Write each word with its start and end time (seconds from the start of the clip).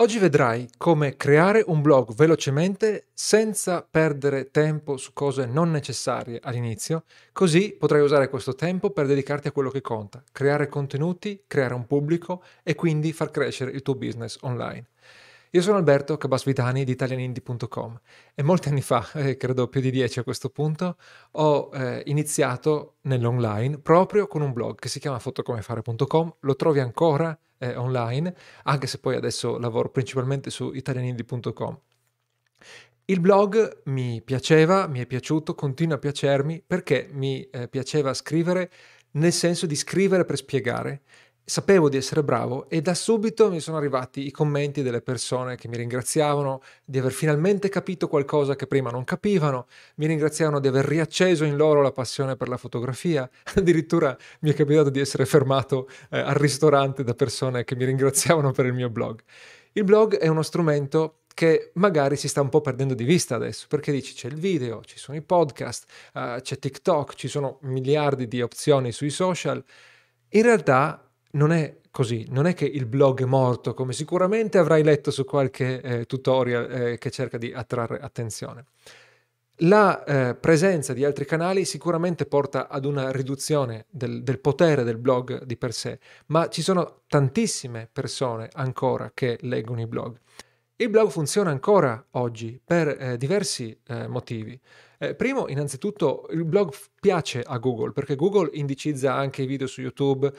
Oggi 0.00 0.20
vedrai 0.20 0.68
come 0.76 1.16
creare 1.16 1.64
un 1.66 1.82
blog 1.82 2.14
velocemente 2.14 3.08
senza 3.14 3.82
perdere 3.82 4.50
tempo 4.52 4.96
su 4.96 5.12
cose 5.12 5.44
non 5.44 5.72
necessarie 5.72 6.38
all'inizio, 6.40 7.02
così 7.32 7.74
potrai 7.76 8.00
usare 8.00 8.28
questo 8.28 8.54
tempo 8.54 8.90
per 8.90 9.06
dedicarti 9.06 9.48
a 9.48 9.52
quello 9.52 9.70
che 9.70 9.80
conta, 9.80 10.22
creare 10.30 10.68
contenuti, 10.68 11.42
creare 11.48 11.74
un 11.74 11.84
pubblico 11.86 12.44
e 12.62 12.76
quindi 12.76 13.12
far 13.12 13.32
crescere 13.32 13.72
il 13.72 13.82
tuo 13.82 13.96
business 13.96 14.38
online. 14.42 14.86
Io 15.52 15.62
sono 15.62 15.78
Alberto 15.78 16.18
Cabasvitani 16.18 16.84
di 16.84 16.92
italianindie.com 16.92 18.00
e 18.34 18.42
molti 18.42 18.68
anni 18.68 18.82
fa, 18.82 19.08
eh, 19.14 19.38
credo 19.38 19.68
più 19.68 19.80
di 19.80 19.90
dieci 19.90 20.18
a 20.18 20.22
questo 20.22 20.50
punto, 20.50 20.96
ho 21.32 21.70
eh, 21.72 22.02
iniziato 22.06 22.96
nell'online 23.02 23.78
proprio 23.78 24.26
con 24.26 24.42
un 24.42 24.52
blog 24.52 24.78
che 24.78 24.88
si 24.88 25.00
chiama 25.00 25.18
fotocomefare.com, 25.18 26.36
lo 26.40 26.56
trovi 26.56 26.80
ancora 26.80 27.38
eh, 27.56 27.74
online, 27.76 28.34
anche 28.64 28.86
se 28.86 28.98
poi 28.98 29.16
adesso 29.16 29.58
lavoro 29.58 29.88
principalmente 29.90 30.50
su 30.50 30.72
italianindie.com. 30.74 31.80
Il 33.06 33.20
blog 33.20 33.82
mi 33.86 34.20
piaceva, 34.20 34.86
mi 34.86 35.00
è 35.00 35.06
piaciuto, 35.06 35.54
continua 35.54 35.96
a 35.96 35.98
piacermi 35.98 36.62
perché 36.66 37.08
mi 37.10 37.40
eh, 37.48 37.66
piaceva 37.68 38.12
scrivere 38.12 38.70
nel 39.12 39.32
senso 39.32 39.64
di 39.64 39.74
scrivere 39.74 40.26
per 40.26 40.36
spiegare 40.36 41.00
sapevo 41.48 41.88
di 41.88 41.96
essere 41.96 42.22
bravo 42.22 42.68
e 42.68 42.82
da 42.82 42.92
subito 42.92 43.48
mi 43.50 43.58
sono 43.58 43.78
arrivati 43.78 44.26
i 44.26 44.30
commenti 44.30 44.82
delle 44.82 45.00
persone 45.00 45.56
che 45.56 45.66
mi 45.66 45.78
ringraziavano 45.78 46.60
di 46.84 46.98
aver 46.98 47.10
finalmente 47.10 47.70
capito 47.70 48.06
qualcosa 48.06 48.54
che 48.54 48.66
prima 48.66 48.90
non 48.90 49.02
capivano, 49.04 49.66
mi 49.94 50.06
ringraziavano 50.06 50.60
di 50.60 50.68
aver 50.68 50.84
riacceso 50.84 51.44
in 51.44 51.56
loro 51.56 51.80
la 51.80 51.90
passione 51.90 52.36
per 52.36 52.48
la 52.48 52.58
fotografia, 52.58 53.26
addirittura 53.56 54.14
mi 54.40 54.50
è 54.50 54.54
capitato 54.54 54.90
di 54.90 55.00
essere 55.00 55.24
fermato 55.24 55.88
eh, 56.10 56.18
al 56.18 56.34
ristorante 56.34 57.02
da 57.02 57.14
persone 57.14 57.64
che 57.64 57.74
mi 57.76 57.86
ringraziavano 57.86 58.52
per 58.52 58.66
il 58.66 58.74
mio 58.74 58.90
blog. 58.90 59.22
Il 59.72 59.84
blog 59.84 60.18
è 60.18 60.28
uno 60.28 60.42
strumento 60.42 61.20
che 61.32 61.70
magari 61.74 62.16
si 62.16 62.28
sta 62.28 62.42
un 62.42 62.50
po' 62.50 62.60
perdendo 62.60 62.92
di 62.92 63.04
vista 63.04 63.36
adesso, 63.36 63.64
perché 63.70 63.90
dici 63.90 64.12
c'è 64.12 64.28
il 64.28 64.38
video, 64.38 64.82
ci 64.84 64.98
sono 64.98 65.16
i 65.16 65.22
podcast, 65.22 65.86
uh, 66.12 66.40
c'è 66.42 66.58
TikTok, 66.58 67.14
ci 67.14 67.28
sono 67.28 67.58
miliardi 67.62 68.28
di 68.28 68.42
opzioni 68.42 68.92
sui 68.92 69.08
social. 69.08 69.64
In 70.30 70.42
realtà 70.42 71.07
non 71.32 71.52
è 71.52 71.76
così, 71.90 72.26
non 72.30 72.46
è 72.46 72.54
che 72.54 72.64
il 72.64 72.86
blog 72.86 73.22
è 73.22 73.26
morto, 73.26 73.74
come 73.74 73.92
sicuramente 73.92 74.58
avrai 74.58 74.82
letto 74.82 75.10
su 75.10 75.24
qualche 75.24 75.80
eh, 75.80 76.04
tutorial 76.06 76.70
eh, 76.70 76.98
che 76.98 77.10
cerca 77.10 77.38
di 77.38 77.52
attrarre 77.52 77.98
attenzione. 77.98 78.64
La 79.62 80.04
eh, 80.04 80.34
presenza 80.36 80.92
di 80.92 81.04
altri 81.04 81.24
canali 81.24 81.64
sicuramente 81.64 82.26
porta 82.26 82.68
ad 82.68 82.84
una 82.84 83.10
riduzione 83.10 83.86
del, 83.90 84.22
del, 84.22 84.38
potere 84.38 84.84
del 84.84 84.98
blog 84.98 85.42
di 85.42 85.56
per 85.56 85.72
sé, 85.72 85.98
ma 86.26 86.48
ci 86.48 86.62
sono 86.62 87.00
tantissime 87.08 87.88
persone 87.92 88.48
ancora 88.52 89.10
che 89.12 89.36
leggono 89.40 89.80
i 89.80 89.88
blog. 89.88 90.16
Il 90.76 90.90
blog 90.90 91.10
funziona 91.10 91.50
ancora 91.50 92.06
oggi 92.12 92.60
per 92.64 92.86
eh, 92.88 93.16
diversi 93.16 93.76
eh, 93.88 94.06
motivi. 94.06 94.56
Eh, 94.96 95.16
primo, 95.16 95.48
innanzitutto, 95.48 96.28
il 96.30 96.44
blog 96.44 96.72
piace 97.00 97.42
a 97.42 97.58
Google 97.58 97.90
perché 97.90 98.14
Google 98.14 98.50
indicizza 98.52 99.12
anche 99.12 99.42
i 99.42 99.46
video 99.46 99.66
su 99.66 99.80
YouTube, 99.80 100.32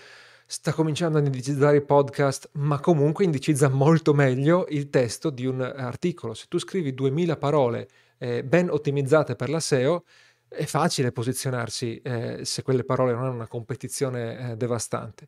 sta 0.52 0.73
cominciando 0.73 1.19
a 1.19 1.22
indicizzare 1.22 1.78
i 1.78 1.81
podcast, 1.86 2.50
ma 2.53 2.80
comunque 2.80 3.23
indicizza 3.23 3.69
molto 3.69 4.16
meglio 4.16 4.66
il 4.69 4.89
testo 4.89 5.30
di 5.30 5.45
un 5.45 5.61
articolo. 5.61 6.33
Se 6.33 6.47
tu 6.50 6.58
scrivi 6.58 6.95
2000 6.95 7.38
parole 7.38 7.88
eh, 8.17 8.44
ben 8.44 8.72
ottimizzate 8.72 9.36
per 9.36 9.50
la 9.50 9.59
SEO, 9.59 10.05
è 10.47 10.66
facile 10.66 11.11
posizionarsi 11.11 12.02
eh, 12.02 12.39
se 12.45 12.64
quelle 12.64 12.83
parole 12.83 13.11
non 13.11 13.25
hanno 13.25 13.36
una 13.36 13.47
competizione 13.47 14.53
eh, 14.53 14.58
devastante. 14.58 15.27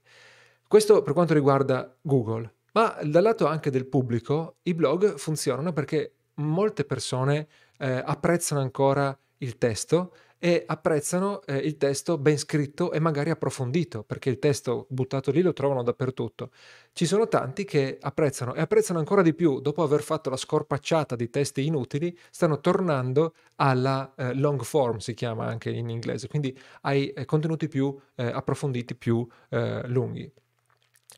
Questo 0.68 1.04
per 1.04 1.14
quanto 1.14 1.36
riguarda 1.36 1.96
Google, 2.02 2.52
ma 2.74 2.98
dal 3.04 3.22
lato 3.22 3.46
anche 3.46 3.70
del 3.70 3.86
pubblico, 3.86 4.56
i 4.64 4.74
blog 4.74 5.18
funzionano 5.18 5.72
perché 5.72 6.16
molte 6.36 6.84
persone 6.84 7.48
eh, 7.78 8.02
apprezzano 8.04 8.60
ancora 8.60 9.16
il 9.38 9.60
testo 9.60 10.16
e 10.44 10.64
apprezzano 10.66 11.44
eh, 11.44 11.56
il 11.56 11.78
testo 11.78 12.18
ben 12.18 12.36
scritto 12.36 12.92
e 12.92 13.00
magari 13.00 13.30
approfondito, 13.30 14.04
perché 14.04 14.32
il 14.32 14.40
testo 14.40 14.88
buttato 14.90 15.30
lì 15.30 15.44
lo 15.44 15.54
trovano 15.54 15.84
dappertutto. 15.84 16.50
Ci 16.94 17.06
sono 17.06 17.28
tanti 17.28 17.64
che 17.64 18.00
apprezzano 18.02 18.56
e 18.56 18.62
apprezzano 18.62 18.98
ancora 18.98 19.22
di 19.22 19.36
più, 19.36 19.60
dopo 19.62 19.84
aver 19.84 20.02
fatto 20.02 20.32
la 20.32 20.38
scorpacciata 20.38 21.16
di 21.16 21.30
testi 21.30 21.64
inutili, 21.68 22.18
stanno 22.32 22.60
tornando 22.60 23.36
alla 23.58 24.16
eh, 24.18 24.34
long 24.34 24.64
form, 24.64 24.98
si 24.98 25.14
chiama 25.14 25.46
anche 25.46 25.70
in 25.70 25.90
inglese, 25.90 26.28
quindi 26.28 26.58
ai 26.82 27.12
eh, 27.12 27.26
contenuti 27.26 27.68
più 27.68 27.96
eh, 28.16 28.26
approfonditi, 28.26 28.96
più 28.96 29.28
eh, 29.50 29.88
lunghi. 29.90 30.28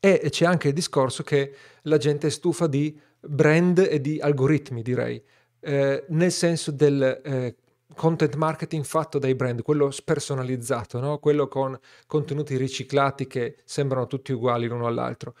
E 0.00 0.26
c'è 0.28 0.44
anche 0.44 0.68
il 0.68 0.74
discorso 0.74 1.22
che 1.22 1.54
la 1.84 1.96
gente 1.96 2.26
è 2.26 2.30
stufa 2.30 2.66
di 2.66 3.00
brand 3.20 3.78
e 3.78 4.02
di 4.02 4.20
algoritmi, 4.20 4.82
direi, 4.82 5.22
eh, 5.60 6.04
nel 6.08 6.30
senso 6.30 6.70
del 6.72 7.22
eh, 7.24 7.56
content 7.94 8.34
marketing 8.34 8.84
fatto 8.84 9.18
dai 9.18 9.34
brand, 9.34 9.62
quello 9.62 9.90
spersonalizzato, 9.90 11.00
no? 11.00 11.18
quello 11.18 11.48
con 11.48 11.78
contenuti 12.06 12.56
riciclati 12.56 13.26
che 13.26 13.56
sembrano 13.64 14.06
tutti 14.06 14.32
uguali 14.32 14.66
l'uno 14.66 14.86
all'altro. 14.86 15.34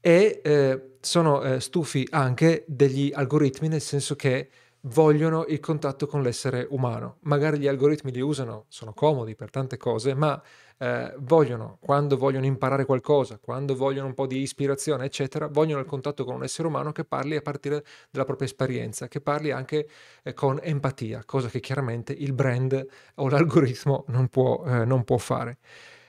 E 0.00 0.40
eh, 0.42 0.96
sono 1.00 1.42
eh, 1.42 1.60
stufi 1.60 2.06
anche 2.10 2.64
degli 2.66 3.12
algoritmi, 3.14 3.68
nel 3.68 3.80
senso 3.80 4.16
che 4.16 4.48
vogliono 4.82 5.44
il 5.46 5.60
contatto 5.60 6.06
con 6.06 6.22
l'essere 6.22 6.66
umano. 6.70 7.18
Magari 7.20 7.58
gli 7.58 7.68
algoritmi 7.68 8.10
li 8.12 8.20
usano, 8.20 8.64
sono 8.68 8.92
comodi 8.92 9.34
per 9.34 9.50
tante 9.50 9.76
cose, 9.76 10.14
ma 10.14 10.40
eh, 10.78 11.14
vogliono, 11.18 11.78
quando 11.80 12.16
vogliono 12.16 12.46
imparare 12.46 12.84
qualcosa, 12.84 13.38
quando 13.38 13.76
vogliono 13.76 14.08
un 14.08 14.14
po' 14.14 14.26
di 14.26 14.40
ispirazione, 14.40 15.04
eccetera, 15.04 15.46
vogliono 15.46 15.80
il 15.80 15.86
contatto 15.86 16.24
con 16.24 16.34
un 16.34 16.42
essere 16.42 16.66
umano 16.66 16.90
che 16.90 17.04
parli 17.04 17.36
a 17.36 17.42
partire 17.42 17.84
dalla 18.10 18.24
propria 18.24 18.48
esperienza, 18.48 19.06
che 19.06 19.20
parli 19.20 19.52
anche 19.52 19.88
eh, 20.22 20.34
con 20.34 20.58
empatia, 20.60 21.22
cosa 21.24 21.48
che 21.48 21.60
chiaramente 21.60 22.12
il 22.12 22.32
brand 22.32 22.84
o 23.16 23.28
l'algoritmo 23.28 24.04
non 24.08 24.28
può, 24.28 24.64
eh, 24.66 24.84
non 24.84 25.04
può 25.04 25.18
fare. 25.18 25.58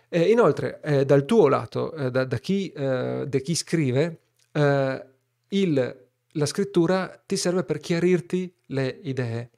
inoltre, 0.09 0.79
eh, 0.81 1.05
dal 1.05 1.25
tuo 1.25 1.47
lato, 1.47 1.93
eh, 1.93 2.11
da, 2.11 2.25
da, 2.25 2.37
chi, 2.37 2.71
eh, 2.71 3.25
da, 3.27 3.37
chi, 3.39 3.55
scrive, 3.55 4.19
il 5.49 6.02
la 6.33 6.45
scrittura 6.45 7.21
ti 7.25 7.37
serve 7.37 7.63
per 7.63 7.79
chiarirti 7.79 8.53
le 8.67 8.99
idee, 9.03 9.49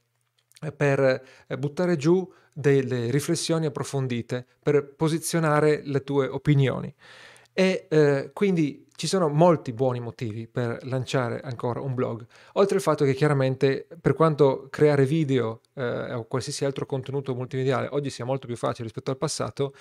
per 0.75 1.23
eh, 1.47 1.57
buttare 1.57 1.95
giù 1.95 2.27
delle 2.53 3.11
riflessioni 3.11 3.65
approfondite, 3.65 4.45
per 4.61 4.93
posizionare 4.95 5.81
le 5.83 6.03
tue 6.03 6.27
opinioni. 6.27 6.93
E 7.53 7.87
eh, 7.89 8.31
quindi 8.33 8.85
ci 8.95 9.07
sono 9.07 9.27
molti 9.27 9.73
buoni 9.73 9.99
motivi 9.99 10.47
per 10.47 10.79
lanciare 10.83 11.41
ancora 11.41 11.81
un 11.81 11.93
blog, 11.93 12.25
oltre 12.53 12.75
al 12.75 12.81
fatto 12.81 13.03
che 13.03 13.13
chiaramente 13.13 13.87
per 13.99 14.13
quanto 14.13 14.67
creare 14.69 15.05
video 15.05 15.61
eh, 15.73 16.13
o 16.13 16.25
qualsiasi 16.25 16.63
altro 16.63 16.85
contenuto 16.85 17.35
multimediale 17.35 17.89
oggi 17.91 18.09
sia 18.09 18.25
molto 18.25 18.47
più 18.47 18.55
facile 18.55 18.83
rispetto 18.83 19.11
al 19.11 19.17
passato, 19.17 19.73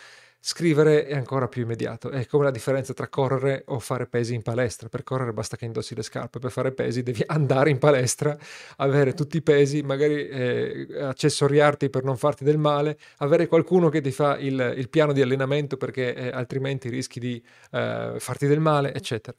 Scrivere 0.47 1.06
è 1.06 1.15
ancora 1.15 1.49
più 1.49 1.62
immediato, 1.62 2.10
è 2.10 2.27
come 2.27 2.44
la 2.44 2.50
differenza 2.50 2.93
tra 2.93 3.09
correre 3.09 3.62
o 3.69 3.78
fare 3.78 4.06
pesi 4.06 4.34
in 4.34 4.43
palestra. 4.43 4.91
Per 4.91 5.03
correre 5.03 5.32
basta 5.32 5.56
che 5.56 5.65
indossi 5.65 5.94
le 5.94 6.03
scarpe, 6.03 6.38
per 6.38 6.50
fare 6.50 6.71
pesi 6.72 7.03
devi 7.03 7.22
andare 7.28 7.71
in 7.71 7.78
palestra, 7.78 8.37
avere 8.77 9.15
tutti 9.15 9.38
i 9.38 9.43
pesi, 9.43 9.81
magari 9.81 10.28
eh, 10.28 10.87
accessoriarti 11.00 11.88
per 11.88 12.05
non 12.05 12.19
farti 12.19 12.44
del 12.44 12.59
male, 12.59 12.99
avere 13.16 13.47
qualcuno 13.47 13.88
che 13.88 14.03
ti 14.03 14.10
fa 14.10 14.37
il, 14.37 14.75
il 14.77 14.91
piano 14.91 15.15
di 15.15 15.22
allenamento 15.22 15.78
perché 15.78 16.15
eh, 16.15 16.28
altrimenti 16.28 16.91
rischi 16.91 17.21
di 17.21 17.43
eh, 17.71 18.16
farti 18.19 18.47
del 18.47 18.61
male, 18.61 18.93
eccetera. 18.93 19.34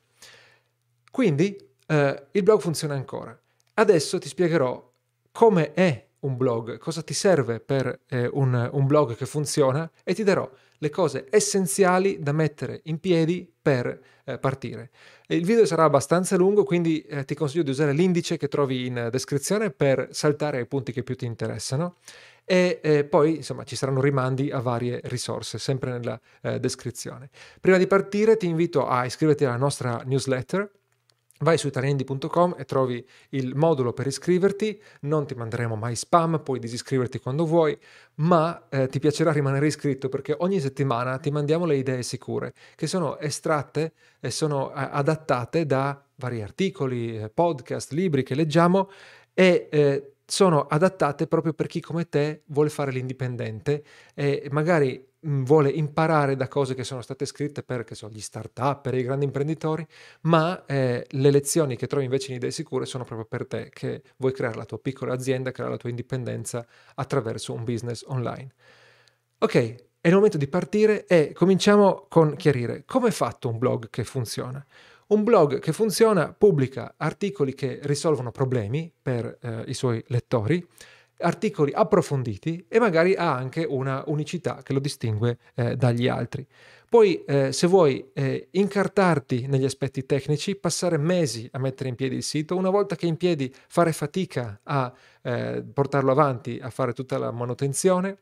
Quindi 1.12 1.56
eh, 1.86 2.24
il 2.32 2.42
blog 2.42 2.62
funziona 2.62 2.96
ancora. 2.96 3.40
Adesso 3.76 4.18
ti 4.18 4.28
spiegherò 4.28 4.92
come 5.32 5.72
è 5.74 6.05
un 6.20 6.38
blog, 6.38 6.78
cosa 6.78 7.02
ti 7.02 7.14
serve 7.14 7.60
per 7.60 8.02
eh, 8.08 8.30
un, 8.32 8.70
un 8.72 8.86
blog 8.88 9.16
che 9.16 9.26
funziona 9.26 9.90
e 10.04 10.14
ti 10.14 10.24
darò 10.24 10.50
le 10.78 10.90
cose 10.90 11.28
essenziali 11.30 12.20
da 12.20 12.32
mettere 12.32 12.82
in 12.86 13.00
piedi 13.00 13.50
per 13.62 14.00
eh, 14.26 14.38
partire. 14.38 14.92
Il 15.28 15.46
video 15.46 15.66
sarà 15.66 15.84
abbastanza 15.84 16.36
lungo, 16.36 16.64
quindi 16.64 17.02
eh, 17.02 17.26
ti 17.26 17.36
consiglio 17.36 17.64
di 17.64 17.70
usare 17.70 17.94
l'indice 17.94 18.38
che 18.38 18.48
trovi 18.48 18.86
in 18.86 19.10
descrizione 19.12 19.72
per 19.72 20.10
saltare 20.12 20.58
ai 20.58 20.68
punti 20.68 20.92
che 20.92 21.04
più 21.04 21.16
ti 21.16 21.26
interessano 21.26 21.98
e 22.44 22.80
eh, 22.84 23.04
poi 23.06 23.38
insomma 23.38 23.64
ci 23.64 23.76
saranno 23.76 24.02
rimandi 24.02 24.52
a 24.52 24.60
varie 24.60 25.02
risorse 25.06 25.58
sempre 25.58 25.92
nella 25.92 26.20
eh, 26.42 26.60
descrizione. 26.60 27.30
Prima 27.60 27.78
di 27.78 27.88
partire 27.88 28.38
ti 28.38 28.46
invito 28.46 28.88
a 28.88 29.06
iscriverti 29.06 29.46
alla 29.46 29.58
nostra 29.58 30.02
newsletter 30.06 30.72
Vai 31.40 31.58
su 31.58 31.68
italiandi.com 31.68 32.56
e 32.58 32.64
trovi 32.64 33.06
il 33.32 33.56
modulo 33.56 33.92
per 33.92 34.08
iscriverti, 34.08 34.82
non 35.02 35.28
ti 35.28 35.36
manderemo 35.36 35.76
mai 35.76 35.98
spam, 35.98 36.40
puoi 36.42 36.60
disiscriverti 36.60 37.20
quando 37.20 37.46
vuoi, 37.46 37.78
ma 38.16 38.68
eh, 38.70 38.88
ti 38.88 39.00
piacerà 39.00 39.34
rimanere 39.34 39.68
iscritto 39.68 40.08
perché 40.08 40.34
ogni 40.40 40.62
settimana 40.62 41.18
ti 41.18 41.32
mandiamo 41.32 41.66
le 41.66 41.76
idee 41.76 42.04
sicure, 42.04 42.54
che 42.76 42.88
sono 42.88 43.20
estratte 43.20 43.92
e 44.22 44.32
sono 44.32 44.70
eh, 44.70 44.76
adattate 44.76 45.66
da 45.66 46.02
vari 46.16 46.42
articoli, 46.42 47.18
eh, 47.18 47.30
podcast, 47.30 47.92
libri 47.92 48.24
che 48.24 48.34
leggiamo 48.34 48.90
e 49.34 49.68
eh, 49.70 50.14
sono 50.26 50.66
adattate 50.68 51.28
proprio 51.28 51.52
per 51.52 51.68
chi 51.68 51.82
come 51.82 52.08
te 52.08 52.44
vuole 52.46 52.70
fare 52.70 52.92
l'indipendente 52.92 53.84
e 54.14 54.48
magari 54.52 55.06
vuole 55.26 55.70
imparare 55.70 56.36
da 56.36 56.48
cose 56.48 56.76
che 56.76 56.84
sono 56.84 57.02
state 57.02 57.26
scritte 57.26 57.64
per 57.64 57.86
so, 57.92 58.10
gli 58.10 58.20
start-up, 58.20 58.82
per 58.82 58.94
i 58.94 59.04
grandi 59.04 59.26
imprenditori, 59.26 59.86
ma 60.22 60.66
eh, 60.66 61.06
le 61.10 61.32
lezioni 61.32 61.76
che 61.76 61.88
trovi 61.88 62.06
invece 62.06 62.32
in 62.32 62.38
idee 62.38 62.52
sicure 62.52 62.86
sono 62.86 63.04
proprio 63.04 63.28
per 63.28 63.48
te 63.48 63.70
che 63.74 64.04
vuoi 64.18 64.34
creare 64.34 64.58
la 64.58 64.66
tua 64.66 64.80
piccola 64.80 65.14
azienda, 65.14 65.52
creare 65.52 65.74
la 65.74 65.78
tua 65.78 65.90
indipendenza 65.90 66.66
attraverso 66.96 67.54
un 67.54 67.64
business 67.64 68.04
online. 68.08 68.54
Ok, 69.40 69.56
è 70.00 70.08
il 70.08 70.14
momento 70.14 70.38
di 70.38 70.48
partire 70.48 71.06
e 71.08 71.34
cominciamo 71.34 72.06
con 72.08 72.36
chiarire 72.36 72.84
come 72.86 73.08
è 73.08 73.12
fatto 73.12 73.50
un 73.50 73.58
blog 73.58 73.90
che 73.90 74.04
funziona. 74.04 74.64
Un 75.08 75.24
blog 75.24 75.60
che 75.60 75.72
funziona 75.72 76.34
pubblica 76.34 76.96
articoli 76.98 77.54
che 77.54 77.80
risolvono 77.84 78.32
problemi 78.32 78.92
per 79.00 79.38
eh, 79.40 79.64
i 79.68 79.74
suoi 79.74 80.04
lettori, 80.08 80.68
articoli 81.20 81.72
approfonditi 81.74 82.66
e 82.68 82.80
magari 82.80 83.16
ha 83.16 83.36
anche 83.36 83.64
una 83.64 84.04
unicità 84.08 84.62
che 84.64 84.74
lo 84.74 84.80
distingue 84.80 85.38
eh, 85.56 85.76
dagli 85.76 86.08
altri. 86.08 86.46
Poi, 86.88 87.24
eh, 87.26 87.52
se 87.52 87.68
vuoi 87.68 88.12
eh, 88.14 88.48
incartarti 88.52 89.48
negli 89.48 89.66
aspetti 89.66 90.06
tecnici, 90.06 90.56
passare 90.56 90.98
mesi 90.98 91.48
a 91.52 91.60
mettere 91.60 91.90
in 91.90 91.96
piedi 91.96 92.16
il 92.16 92.24
sito, 92.24 92.56
una 92.56 92.70
volta 92.70 92.96
che 92.96 93.06
è 93.06 93.10
in 93.10 93.18
piedi 93.18 93.54
fare 93.68 93.92
fatica 93.92 94.60
a 94.64 94.94
eh, 95.22 95.64
portarlo 95.74 96.12
avanti, 96.12 96.60
a 96.62 96.70
fare 96.70 96.94
tutta 96.94 97.18
la 97.18 97.32
manutenzione, 97.32 98.18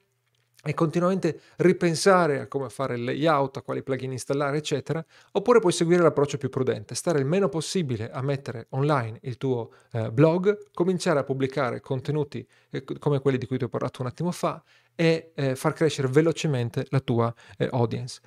e 0.65 0.73
continuamente 0.73 1.41
ripensare 1.57 2.39
a 2.39 2.47
come 2.47 2.69
fare 2.69 2.95
il 2.95 3.03
layout, 3.03 3.57
a 3.57 3.61
quali 3.61 3.83
plugin 3.83 4.13
installare, 4.13 4.57
eccetera, 4.57 5.03
oppure 5.33 5.59
puoi 5.59 5.73
seguire 5.73 6.01
l'approccio 6.01 6.37
più 6.37 6.49
prudente, 6.49 6.95
stare 6.95 7.19
il 7.19 7.25
meno 7.25 7.49
possibile 7.49 8.09
a 8.09 8.21
mettere 8.21 8.67
online 8.69 9.19
il 9.23 9.37
tuo 9.37 9.73
eh, 9.91 10.09
blog, 10.09 10.69
cominciare 10.73 11.19
a 11.19 11.23
pubblicare 11.23 11.81
contenuti 11.81 12.47
eh, 12.69 12.83
come 12.97 13.19
quelli 13.19 13.37
di 13.37 13.45
cui 13.45 13.57
ti 13.57 13.65
ho 13.65 13.69
parlato 13.69 14.01
un 14.01 14.07
attimo 14.07 14.31
fa 14.31 14.63
e 14.95 15.33
eh, 15.35 15.55
far 15.55 15.73
crescere 15.73 16.07
velocemente 16.07 16.85
la 16.89 17.01
tua 17.01 17.33
eh, 17.57 17.67
audience. 17.71 18.21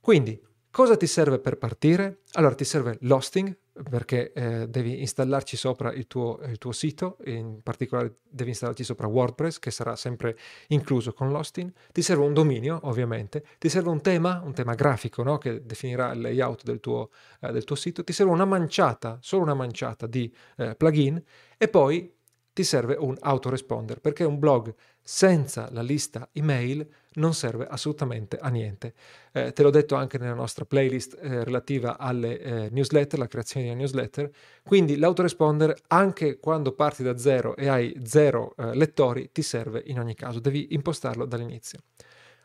Quindi, 0.00 0.40
cosa 0.68 0.96
ti 0.96 1.06
serve 1.06 1.38
per 1.38 1.58
partire? 1.58 2.22
Allora, 2.32 2.56
ti 2.56 2.64
serve 2.64 2.98
l'hosting, 3.02 3.56
perché 3.88 4.32
eh, 4.32 4.68
devi 4.68 5.00
installarci 5.00 5.56
sopra 5.56 5.92
il 5.92 6.06
tuo, 6.06 6.38
il 6.44 6.58
tuo, 6.58 6.72
sito, 6.72 7.16
in 7.24 7.62
particolare 7.62 8.16
devi 8.28 8.50
installarci 8.50 8.84
sopra 8.84 9.06
WordPress 9.06 9.58
che 9.58 9.70
sarà 9.70 9.96
sempre 9.96 10.36
incluso 10.68 11.12
con 11.12 11.30
l'hosting, 11.30 11.72
ti 11.92 12.02
serve 12.02 12.24
un 12.24 12.34
dominio 12.34 12.80
ovviamente, 12.84 13.44
ti 13.58 13.68
serve 13.68 13.88
un 13.88 14.00
tema, 14.00 14.42
un 14.44 14.52
tema 14.52 14.74
grafico 14.74 15.22
no? 15.22 15.38
che 15.38 15.64
definirà 15.64 16.12
il 16.12 16.20
layout 16.20 16.64
del 16.64 16.80
tuo, 16.80 17.10
eh, 17.40 17.50
del 17.50 17.64
tuo, 17.64 17.76
sito, 17.76 18.04
ti 18.04 18.12
serve 18.12 18.32
una 18.32 18.44
manciata, 18.44 19.18
solo 19.20 19.42
una 19.42 19.54
manciata 19.54 20.06
di 20.06 20.32
eh, 20.56 20.74
plugin. 20.74 21.22
E 21.56 21.68
poi 21.68 22.12
ti 22.52 22.64
serve 22.64 22.96
un 22.98 23.16
autoresponder 23.18 24.00
perché 24.00 24.24
un 24.24 24.38
blog 24.38 24.74
senza 25.00 25.68
la 25.72 25.82
lista 25.82 26.28
email 26.32 26.86
non 27.14 27.34
serve 27.34 27.66
assolutamente 27.66 28.38
a 28.38 28.48
niente. 28.48 28.94
Eh, 29.32 29.52
te 29.52 29.62
l'ho 29.62 29.70
detto 29.70 29.94
anche 29.94 30.18
nella 30.18 30.34
nostra 30.34 30.64
playlist 30.64 31.18
eh, 31.20 31.44
relativa 31.44 31.98
alle 31.98 32.38
eh, 32.38 32.68
newsletter, 32.70 33.18
la 33.18 33.26
creazione 33.26 33.66
di 33.66 33.72
una 33.72 33.80
newsletter, 33.80 34.30
quindi 34.62 34.96
l'autoresponder 34.96 35.74
anche 35.88 36.38
quando 36.38 36.72
parti 36.72 37.02
da 37.02 37.16
zero 37.18 37.56
e 37.56 37.68
hai 37.68 37.98
zero 38.04 38.54
eh, 38.56 38.74
lettori 38.74 39.30
ti 39.32 39.42
serve 39.42 39.82
in 39.86 39.98
ogni 39.98 40.14
caso, 40.14 40.40
devi 40.40 40.68
impostarlo 40.70 41.24
dall'inizio. 41.24 41.80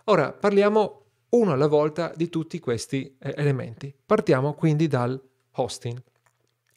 Ora 0.05 0.31
parliamo 0.31 1.03
uno 1.29 1.51
alla 1.51 1.67
volta 1.67 2.13
di 2.15 2.29
tutti 2.29 2.59
questi 2.59 3.15
eh, 3.19 3.33
elementi. 3.35 3.93
Partiamo 4.05 4.53
quindi 4.53 4.87
dal 4.87 5.21
hosting. 5.51 6.01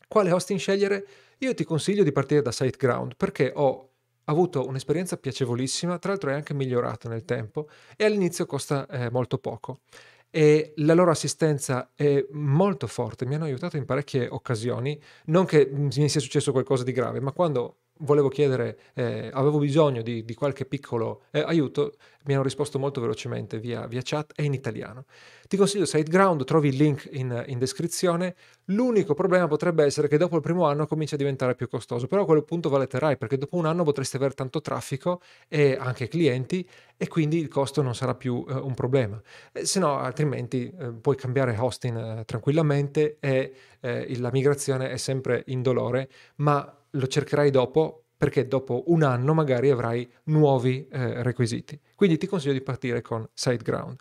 Quale 0.08 0.32
hosting 0.32 0.58
scegliere? 0.58 1.06
Io 1.42 1.54
ti 1.54 1.64
consiglio 1.64 2.02
di 2.04 2.12
partire 2.12 2.42
da 2.42 2.52
SiteGround 2.52 3.14
perché 3.16 3.50
ho 3.54 3.92
avuto 4.24 4.66
un'esperienza 4.66 5.16
piacevolissima, 5.16 5.98
tra 5.98 6.10
l'altro 6.10 6.28
è 6.28 6.34
anche 6.34 6.52
migliorato 6.52 7.08
nel 7.08 7.24
tempo 7.24 7.68
e 7.96 8.04
all'inizio 8.04 8.44
costa 8.44 8.86
eh, 8.86 9.10
molto 9.10 9.38
poco. 9.38 9.80
E 10.28 10.74
la 10.76 10.92
loro 10.92 11.10
assistenza 11.10 11.92
è 11.94 12.26
molto 12.32 12.86
forte, 12.86 13.24
mi 13.24 13.36
hanno 13.36 13.44
aiutato 13.44 13.78
in 13.78 13.86
parecchie 13.86 14.28
occasioni, 14.28 15.00
non 15.26 15.46
che 15.46 15.66
mi 15.72 15.90
sia 16.10 16.20
successo 16.20 16.52
qualcosa 16.52 16.84
di 16.84 16.92
grave, 16.92 17.20
ma 17.20 17.32
quando 17.32 17.78
volevo 18.00 18.28
chiedere, 18.28 18.78
eh, 18.94 19.30
avevo 19.32 19.58
bisogno 19.58 20.02
di, 20.02 20.24
di 20.24 20.34
qualche 20.34 20.64
piccolo 20.64 21.22
eh, 21.30 21.40
aiuto, 21.40 21.94
mi 22.24 22.34
hanno 22.34 22.42
risposto 22.42 22.78
molto 22.78 23.00
velocemente 23.00 23.58
via, 23.58 23.86
via, 23.86 24.00
chat 24.02 24.32
e 24.36 24.44
in 24.44 24.52
italiano. 24.52 25.04
Ti 25.48 25.56
consiglio 25.56 25.84
SiteGround, 25.84 26.44
trovi 26.44 26.68
il 26.68 26.76
link 26.76 27.08
in, 27.12 27.44
in, 27.48 27.58
descrizione. 27.58 28.34
L'unico 28.66 29.14
problema 29.14 29.48
potrebbe 29.48 29.84
essere 29.84 30.06
che 30.06 30.16
dopo 30.16 30.36
il 30.36 30.42
primo 30.42 30.66
anno 30.66 30.86
comincia 30.86 31.14
a 31.14 31.18
diventare 31.18 31.54
più 31.54 31.68
costoso, 31.68 32.06
però 32.06 32.22
a 32.22 32.24
quel 32.24 32.44
punto 32.44 32.68
valetterai 32.68 33.16
perché 33.16 33.36
dopo 33.36 33.56
un 33.56 33.66
anno 33.66 33.82
potresti 33.82 34.16
avere 34.16 34.34
tanto 34.34 34.60
traffico 34.60 35.20
e 35.48 35.76
anche 35.80 36.08
clienti 36.08 36.66
e 36.96 37.08
quindi 37.08 37.38
il 37.38 37.48
costo 37.48 37.82
non 37.82 37.94
sarà 37.94 38.14
più 38.14 38.44
eh, 38.48 38.52
un 38.52 38.74
problema. 38.74 39.20
Eh, 39.52 39.64
se 39.64 39.80
no, 39.80 39.98
altrimenti 39.98 40.72
eh, 40.78 40.92
puoi 40.92 41.16
cambiare 41.16 41.56
hosting 41.58 42.20
eh, 42.20 42.24
tranquillamente 42.24 43.16
e 43.18 43.54
la 43.80 44.28
migrazione 44.30 44.90
è 44.90 44.98
sempre 44.98 45.42
indolore, 45.46 46.10
ma 46.36 46.79
lo 46.90 47.06
cercherai 47.06 47.50
dopo 47.50 48.04
perché 48.16 48.46
dopo 48.46 48.84
un 48.88 49.02
anno 49.02 49.32
magari 49.32 49.70
avrai 49.70 50.06
nuovi 50.24 50.86
eh, 50.88 51.22
requisiti. 51.22 51.80
Quindi 51.94 52.18
ti 52.18 52.26
consiglio 52.26 52.52
di 52.52 52.60
partire 52.60 53.00
con 53.00 53.26
SiteGround. 53.32 53.96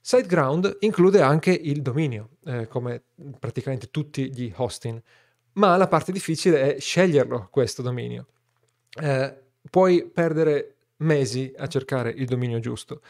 SiteGround 0.00 0.76
include 0.80 1.20
anche 1.22 1.50
il 1.50 1.82
dominio, 1.82 2.36
eh, 2.44 2.68
come 2.68 3.02
praticamente 3.38 3.90
tutti 3.90 4.32
gli 4.32 4.52
hosting, 4.54 5.02
ma 5.54 5.76
la 5.76 5.88
parte 5.88 6.12
difficile 6.12 6.74
è 6.74 6.80
sceglierlo 6.80 7.48
questo 7.50 7.82
dominio. 7.82 8.26
Eh, 9.00 9.36
puoi 9.70 10.08
perdere 10.08 10.76
mesi 10.98 11.52
a 11.56 11.66
cercare 11.66 12.10
il 12.10 12.26
dominio 12.26 12.60
giusto. 12.60 13.00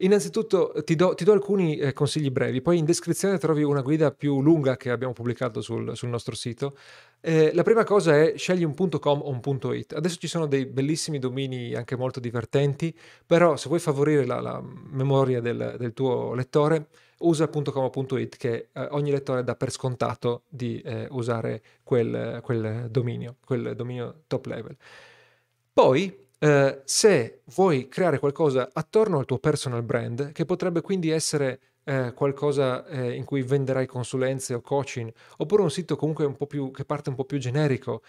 Innanzitutto 0.00 0.72
ti 0.84 0.94
do, 0.94 1.14
ti 1.14 1.24
do 1.24 1.32
alcuni 1.32 1.76
eh, 1.76 1.92
consigli 1.92 2.30
brevi, 2.30 2.62
poi 2.62 2.78
in 2.78 2.84
descrizione 2.84 3.36
trovi 3.36 3.64
una 3.64 3.82
guida 3.82 4.12
più 4.12 4.40
lunga 4.40 4.76
che 4.76 4.90
abbiamo 4.90 5.12
pubblicato 5.12 5.60
sul, 5.60 5.96
sul 5.96 6.08
nostro 6.08 6.36
sito. 6.36 6.76
Eh, 7.20 7.52
la 7.52 7.64
prima 7.64 7.82
cosa 7.82 8.16
è 8.16 8.34
scegli 8.36 8.62
un 8.62 8.76
.com 8.76 9.20
o 9.20 9.28
un 9.28 9.74
.it. 9.74 9.94
Adesso 9.94 10.18
ci 10.18 10.28
sono 10.28 10.46
dei 10.46 10.66
bellissimi 10.66 11.18
domini 11.18 11.74
anche 11.74 11.96
molto 11.96 12.20
divertenti, 12.20 12.96
però 13.26 13.56
se 13.56 13.66
vuoi 13.66 13.80
favorire 13.80 14.24
la, 14.24 14.40
la 14.40 14.62
memoria 14.62 15.40
del, 15.40 15.74
del, 15.76 15.92
tuo 15.94 16.32
lettore, 16.32 16.90
usa 17.18 17.48
.com 17.48 17.90
o 17.92 18.18
.it 18.18 18.36
che 18.36 18.68
eh, 18.72 18.86
ogni 18.90 19.10
lettore 19.10 19.42
dà 19.42 19.56
per 19.56 19.72
scontato 19.72 20.42
di 20.48 20.80
eh, 20.80 21.08
usare 21.10 21.60
quel, 21.82 22.38
quel 22.44 22.86
dominio, 22.88 23.34
quel 23.44 23.74
dominio 23.74 24.22
top 24.28 24.46
level. 24.46 24.76
Poi 25.72 26.27
eh, 26.38 26.80
se 26.84 27.40
vuoi 27.54 27.88
creare 27.88 28.18
qualcosa 28.18 28.70
attorno 28.72 29.18
al 29.18 29.24
tuo 29.24 29.38
personal 29.38 29.82
brand, 29.82 30.32
che 30.32 30.44
potrebbe 30.44 30.80
quindi 30.80 31.10
essere 31.10 31.60
eh, 31.84 32.12
qualcosa 32.14 32.86
eh, 32.86 33.12
in 33.12 33.24
cui 33.24 33.42
venderai 33.42 33.86
consulenze 33.86 34.54
o 34.54 34.60
coaching, 34.60 35.12
oppure 35.38 35.62
un 35.62 35.70
sito 35.70 35.96
comunque 35.96 36.24
un 36.24 36.36
po' 36.36 36.46
più, 36.46 36.70
che 36.70 36.84
parte 36.84 37.08
un 37.08 37.14
po' 37.14 37.24
più 37.24 37.38
generico, 37.38 38.02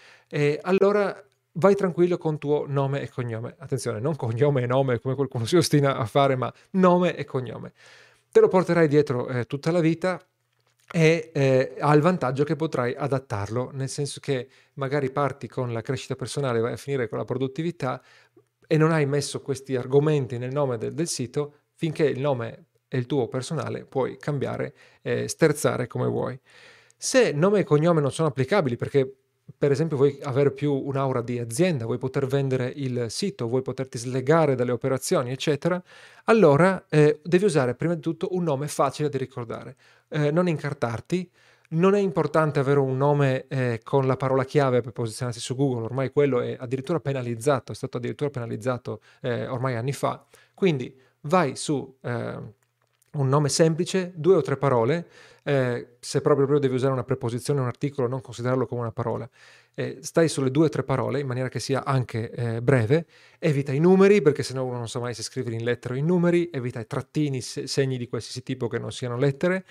allora 0.62 1.24
vai 1.54 1.76
tranquillo 1.76 2.18
con 2.18 2.38
tuo 2.38 2.66
nome 2.68 3.02
e 3.02 3.10
cognome. 3.10 3.56
Attenzione, 3.58 4.00
non 4.00 4.16
cognome 4.16 4.64
e 4.64 4.66
nome 4.66 5.00
come 5.00 5.16
qualcuno 5.16 5.46
si 5.46 5.58
ostina 5.58 5.98
a 5.98 6.06
fare, 6.06 6.36
ma 6.36 6.52
nome 6.72 7.16
e 7.16 7.26
cognome. 7.26 7.74
Te 8.32 8.40
lo 8.40 8.48
porterai 8.48 8.88
dietro 8.88 9.28
eh, 9.28 9.46
tutta 9.46 9.72
la 9.72 9.80
vita 9.80 10.22
e 10.92 11.32
eh, 11.34 11.76
ha 11.80 11.94
il 11.94 12.02
vantaggio 12.02 12.44
che 12.44 12.56
potrai 12.56 12.96
adattarlo, 12.96 13.72
nel 13.74 13.90
senso 13.90 14.20
che 14.20 14.48
magari 14.74 15.12
parti 15.12 15.48
con 15.48 15.72
la 15.72 15.82
crescita 15.82 16.16
personale, 16.16 16.60
vai 16.60 16.74
a 16.74 16.78
finire 16.78 17.08
con 17.08 17.18
la 17.18 17.26
produttività 17.26 18.02
e 18.68 18.78
non 18.78 18.92
hai 18.92 19.06
messo 19.06 19.42
questi 19.42 19.76
argomenti 19.76 20.38
nel 20.38 20.52
nome 20.52 20.78
del, 20.78 20.94
del 20.94 21.08
sito, 21.08 21.54
finché 21.76 22.06
il 22.06 22.20
nome 22.20 22.66
è 22.88 22.98
il 22.98 23.06
tuo 23.06 23.28
personale 23.28 23.86
puoi 23.86 24.18
cambiare 24.18 24.74
e 25.02 25.28
sterzare 25.28 25.88
come 25.88 26.08
vuoi. 26.08 26.40
Se 26.98 27.32
nome 27.32 27.60
e 27.60 27.64
cognome 27.64 28.02
non 28.02 28.12
sono 28.12 28.28
applicabili 28.28 28.76
perché 28.76 29.19
per 29.58 29.72
esempio 29.72 29.98
vuoi 29.98 30.20
avere 30.24 30.52
più 30.52 30.74
un'aura 30.74 31.22
di 31.22 31.40
azienda, 31.40 31.86
vuoi 31.86 31.98
poter 31.98 32.28
vendere 32.28 32.72
il 32.76 33.08
sito, 33.10 33.48
vuoi 33.48 33.62
poterti 33.62 33.98
slegare 33.98 34.56
dalle 34.56 34.72
operazioni, 34.72 35.32
eccetera, 35.32 35.82
allora 36.26 36.86
eh, 36.90 37.20
devi 37.24 37.46
usare 37.46 37.76
prima 37.76 37.96
di 37.96 38.02
tutto 38.02 38.30
un 38.32 38.44
nome 38.44 38.68
facile 38.68 39.10
da 39.10 39.18
ricordare. 39.18 39.76
Eh, 40.10 40.32
non 40.32 40.48
incartarti, 40.48 41.30
non 41.70 41.94
è 41.94 42.00
importante 42.00 42.60
avere 42.60 42.80
un 42.80 42.98
nome 42.98 43.46
eh, 43.48 43.82
con 43.84 44.08
la 44.08 44.18
parola 44.18 44.44
chiave 44.44 44.82
per 44.82 44.92
posizionarsi 44.92 45.40
su 45.40 45.56
Google, 45.56 45.84
ormai 45.84 46.12
quello 46.12 46.42
è 46.42 46.56
addirittura 46.60 47.00
penalizzato, 47.00 47.72
è 47.72 47.76
stato 47.76 47.98
addirittura 47.98 48.30
penalizzato 48.30 49.02
eh, 49.22 49.48
ormai 49.48 49.76
anni 49.76 49.94
fa. 49.94 50.26
Quindi 50.54 50.96
vai 51.22 51.56
su 51.56 51.98
eh, 52.02 52.38
un 53.12 53.28
nome 53.28 53.50
semplice, 53.50 54.12
due 54.16 54.36
o 54.36 54.42
tre 54.42 54.58
parole, 54.58 55.08
eh, 55.50 55.96
se 56.00 56.22
proprio, 56.22 56.46
proprio 56.46 56.60
devi 56.60 56.76
usare 56.76 56.94
una 56.94 57.04
preposizione 57.04 57.60
un 57.60 57.66
articolo, 57.66 58.08
non 58.08 58.22
considerarlo 58.22 58.68
come 58.68 58.82
una 58.82 58.92
parola. 58.92 59.28
Eh, 59.74 59.98
stai 60.02 60.30
sulle 60.30 60.52
due 60.52 60.66
o 60.66 60.70
tre 60.70 60.84
parole 60.84 61.22
in 61.22 61.26
maniera 61.26 61.50
che 61.50 61.60
sia 61.60 61.84
anche 61.84 62.30
eh, 62.30 62.62
breve, 62.62 63.08
evita 63.40 63.72
i 63.72 63.80
numeri 63.80 64.22
perché 64.22 64.44
sennò 64.44 64.64
uno 64.64 64.78
non 64.78 64.88
sa 64.88 65.00
mai 65.00 65.16
se 65.16 65.24
scrivere 65.24 65.56
in 65.56 65.64
lettere 65.64 65.96
o 65.96 65.98
in 65.98 66.06
numeri, 66.06 66.52
evita 66.54 66.80
i 66.80 66.86
trattini, 66.86 67.42
se, 67.42 67.66
segni 67.66 67.98
di 67.98 68.08
qualsiasi 68.08 68.44
tipo 68.44 68.68
che 68.68 68.78
non 68.78 68.92
siano 68.92 69.18
lettere 69.18 69.66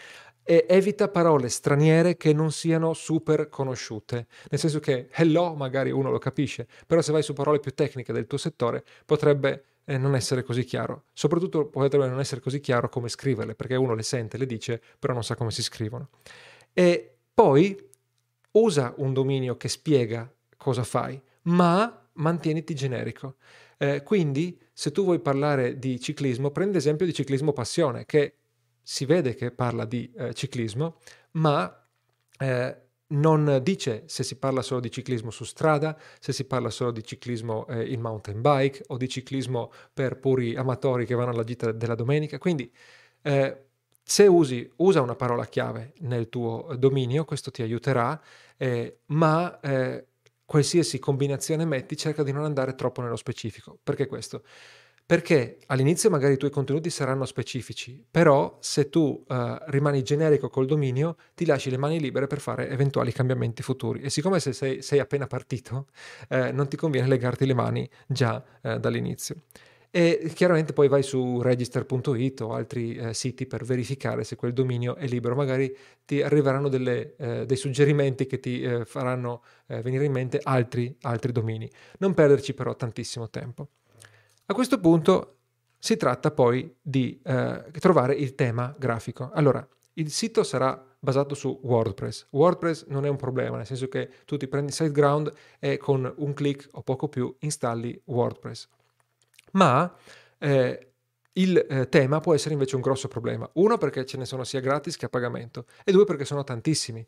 e 0.48 0.64
evita 0.66 1.08
parole 1.08 1.50
straniere 1.50 2.16
che 2.16 2.32
non 2.32 2.52
siano 2.52 2.94
super 2.94 3.50
conosciute. 3.50 4.28
Nel 4.48 4.58
senso 4.58 4.80
che 4.80 5.10
hello 5.12 5.54
magari 5.54 5.90
uno 5.90 6.10
lo 6.10 6.16
capisce, 6.16 6.66
però 6.86 7.02
se 7.02 7.12
vai 7.12 7.22
su 7.22 7.34
parole 7.34 7.60
più 7.60 7.74
tecniche 7.74 8.14
del 8.14 8.26
tuo 8.26 8.38
settore 8.38 8.82
potrebbe 9.04 9.64
eh, 9.84 9.98
non 9.98 10.14
essere 10.14 10.42
così 10.42 10.64
chiaro. 10.64 11.04
Soprattutto 11.12 11.66
potrebbe 11.66 12.08
non 12.08 12.18
essere 12.18 12.40
così 12.40 12.60
chiaro 12.60 12.88
come 12.88 13.10
scriverle, 13.10 13.54
perché 13.54 13.74
uno 13.74 13.92
le 13.92 14.02
sente, 14.02 14.38
le 14.38 14.46
dice, 14.46 14.80
però 14.98 15.12
non 15.12 15.22
sa 15.22 15.34
come 15.34 15.50
si 15.50 15.62
scrivono. 15.62 16.08
E 16.72 17.16
poi 17.34 17.86
usa 18.52 18.94
un 18.96 19.12
dominio 19.12 19.58
che 19.58 19.68
spiega 19.68 20.32
cosa 20.56 20.82
fai, 20.82 21.20
ma 21.42 22.08
mantieniti 22.14 22.74
generico. 22.74 23.34
Eh, 23.76 24.02
quindi, 24.02 24.58
se 24.72 24.92
tu 24.92 25.04
vuoi 25.04 25.18
parlare 25.18 25.78
di 25.78 26.00
ciclismo, 26.00 26.50
prendi 26.52 26.72
l'esempio 26.72 27.04
di 27.04 27.12
ciclismo 27.12 27.52
passione, 27.52 28.06
che 28.06 28.37
si 28.90 29.04
vede 29.04 29.34
che 29.34 29.50
parla 29.50 29.84
di 29.84 30.10
eh, 30.16 30.32
ciclismo, 30.32 30.96
ma 31.32 31.86
eh, 32.38 32.76
non 33.08 33.60
dice 33.62 34.04
se 34.06 34.22
si 34.22 34.38
parla 34.38 34.62
solo 34.62 34.80
di 34.80 34.90
ciclismo 34.90 35.30
su 35.30 35.44
strada, 35.44 35.94
se 36.18 36.32
si 36.32 36.46
parla 36.46 36.70
solo 36.70 36.90
di 36.90 37.04
ciclismo 37.04 37.66
eh, 37.66 37.84
in 37.92 38.00
mountain 38.00 38.40
bike 38.40 38.84
o 38.86 38.96
di 38.96 39.06
ciclismo 39.06 39.70
per 39.92 40.18
puri 40.18 40.56
amatori 40.56 41.04
che 41.04 41.14
vanno 41.14 41.32
alla 41.32 41.44
gita 41.44 41.70
della 41.70 41.94
domenica. 41.94 42.38
Quindi 42.38 42.72
eh, 43.20 43.66
se 44.02 44.26
usi, 44.26 44.66
usa 44.76 45.02
una 45.02 45.16
parola 45.16 45.44
chiave 45.44 45.92
nel 45.98 46.30
tuo 46.30 46.74
dominio, 46.78 47.26
questo 47.26 47.50
ti 47.50 47.60
aiuterà, 47.60 48.18
eh, 48.56 49.00
ma 49.08 49.60
eh, 49.60 50.06
qualsiasi 50.46 50.98
combinazione 50.98 51.66
metti 51.66 51.94
cerca 51.94 52.22
di 52.22 52.32
non 52.32 52.44
andare 52.44 52.74
troppo 52.74 53.02
nello 53.02 53.16
specifico. 53.16 53.78
Perché 53.82 54.06
questo? 54.06 54.44
Perché 55.08 55.56
all'inizio 55.68 56.10
magari 56.10 56.34
i 56.34 56.36
tuoi 56.36 56.50
contenuti 56.50 56.90
saranno 56.90 57.24
specifici, 57.24 58.04
però 58.10 58.58
se 58.60 58.90
tu 58.90 59.24
uh, 59.26 59.56
rimani 59.68 60.02
generico 60.02 60.50
col 60.50 60.66
dominio, 60.66 61.16
ti 61.34 61.46
lasci 61.46 61.70
le 61.70 61.78
mani 61.78 61.98
libere 61.98 62.26
per 62.26 62.40
fare 62.40 62.68
eventuali 62.68 63.10
cambiamenti 63.10 63.62
futuri. 63.62 64.02
E 64.02 64.10
siccome 64.10 64.38
se 64.38 64.52
sei, 64.52 64.82
sei 64.82 64.98
appena 64.98 65.26
partito, 65.26 65.86
eh, 66.28 66.52
non 66.52 66.68
ti 66.68 66.76
conviene 66.76 67.08
legarti 67.08 67.46
le 67.46 67.54
mani 67.54 67.88
già 68.06 68.44
eh, 68.60 68.78
dall'inizio. 68.78 69.36
E 69.90 70.30
chiaramente 70.34 70.74
poi 70.74 70.88
vai 70.88 71.02
su 71.02 71.40
register.it 71.40 72.42
o 72.42 72.52
altri 72.52 72.94
eh, 72.94 73.14
siti 73.14 73.46
per 73.46 73.64
verificare 73.64 74.24
se 74.24 74.36
quel 74.36 74.52
dominio 74.52 74.94
è 74.96 75.06
libero. 75.06 75.34
Magari 75.34 75.74
ti 76.04 76.20
arriveranno 76.20 76.68
delle, 76.68 77.14
eh, 77.16 77.46
dei 77.46 77.56
suggerimenti 77.56 78.26
che 78.26 78.40
ti 78.40 78.60
eh, 78.60 78.84
faranno 78.84 79.42
eh, 79.68 79.80
venire 79.80 80.04
in 80.04 80.12
mente 80.12 80.38
altri, 80.42 80.94
altri 81.00 81.32
domini. 81.32 81.66
Non 82.00 82.12
perderci 82.12 82.52
però 82.52 82.76
tantissimo 82.76 83.30
tempo. 83.30 83.68
A 84.50 84.54
questo 84.54 84.80
punto 84.80 85.36
si 85.78 85.98
tratta 85.98 86.30
poi 86.30 86.74
di 86.80 87.20
eh, 87.22 87.64
trovare 87.78 88.14
il 88.14 88.34
tema 88.34 88.74
grafico. 88.78 89.30
Allora, 89.34 89.66
il 89.94 90.10
sito 90.10 90.42
sarà 90.42 90.82
basato 90.98 91.34
su 91.34 91.60
WordPress. 91.62 92.28
WordPress 92.30 92.86
non 92.86 93.04
è 93.04 93.10
un 93.10 93.16
problema, 93.16 93.58
nel 93.58 93.66
senso 93.66 93.88
che 93.88 94.08
tu 94.24 94.38
ti 94.38 94.48
prendi 94.48 94.72
SiteGround 94.72 95.30
e 95.58 95.76
con 95.76 96.10
un 96.16 96.32
clic 96.32 96.66
o 96.72 96.82
poco 96.82 97.08
più 97.08 97.36
installi 97.40 98.00
WordPress. 98.06 98.68
Ma 99.52 99.94
eh, 100.38 100.92
il 101.32 101.66
eh, 101.68 101.88
tema 101.90 102.20
può 102.20 102.32
essere 102.32 102.54
invece 102.54 102.74
un 102.76 102.80
grosso 102.80 103.06
problema. 103.06 103.48
Uno 103.54 103.76
perché 103.76 104.06
ce 104.06 104.16
ne 104.16 104.24
sono 104.24 104.44
sia 104.44 104.60
gratis 104.60 104.96
che 104.96 105.04
a 105.04 105.10
pagamento 105.10 105.66
e 105.84 105.92
due 105.92 106.06
perché 106.06 106.24
sono 106.24 106.42
tantissimi. 106.42 107.06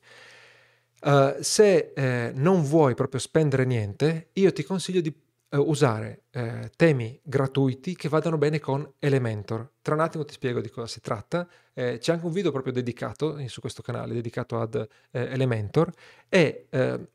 Uh, 1.02 1.36
se 1.40 1.94
eh, 1.96 2.32
non 2.34 2.62
vuoi 2.62 2.92
proprio 2.92 3.18
spendere 3.18 3.64
niente, 3.64 4.28
io 4.34 4.52
ti 4.52 4.62
consiglio 4.62 5.00
di 5.00 5.28
eh, 5.52 5.56
usare 5.56 6.22
eh, 6.30 6.70
temi 6.76 7.20
gratuiti 7.24 7.96
che 7.96 8.08
vadano 8.08 8.38
bene 8.38 8.60
con 8.60 8.88
Elementor. 9.00 9.72
Tra 9.82 9.94
un 9.94 10.00
attimo 10.00 10.24
ti 10.24 10.32
spiego 10.32 10.60
di 10.60 10.70
cosa 10.70 10.86
si 10.86 11.00
tratta. 11.00 11.48
Eh, 11.74 11.98
c'è 11.98 12.12
anche 12.12 12.24
un 12.24 12.32
video 12.32 12.52
proprio 12.52 12.72
dedicato 12.72 13.36
eh, 13.36 13.48
su 13.48 13.60
questo 13.60 13.82
canale, 13.82 14.14
dedicato 14.14 14.60
ad 14.60 14.76
eh, 14.76 14.86
Elementor. 15.10 15.90
E 16.28 16.68
eh, 16.70 17.08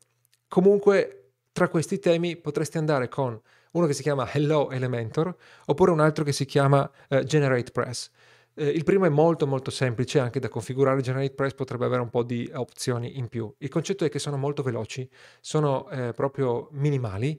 comunque 0.48 1.30
tra 1.52 1.68
questi 1.68 1.98
temi 1.98 2.36
potresti 2.36 2.76
andare 2.76 3.08
con 3.08 3.40
uno 3.70 3.86
che 3.86 3.94
si 3.94 4.02
chiama 4.02 4.30
Hello 4.30 4.70
Elementor 4.70 5.34
oppure 5.66 5.90
un 5.90 6.00
altro 6.00 6.22
che 6.22 6.32
si 6.32 6.44
chiama 6.44 6.90
Generate 7.24 7.70
Press. 7.70 8.10
il 8.54 8.84
primo 8.84 9.06
è 9.06 9.10
molto 9.10 9.46
molto 9.46 9.70
semplice 9.70 10.18
anche 10.18 10.40
da 10.40 10.48
configurare, 10.48 11.00
Generate 11.00 11.34
Press 11.34 11.54
potrebbe 11.54 11.86
avere 11.86 12.02
un 12.02 12.10
po' 12.10 12.22
di 12.22 12.50
opzioni 12.54 13.18
in 13.18 13.28
più. 13.28 13.52
Il 13.58 13.68
concetto 13.68 14.04
è 14.04 14.10
che 14.10 14.18
sono 14.18 14.36
molto 14.36 14.62
veloci, 14.62 15.08
sono 15.40 15.88
proprio 16.14 16.68
minimali 16.72 17.38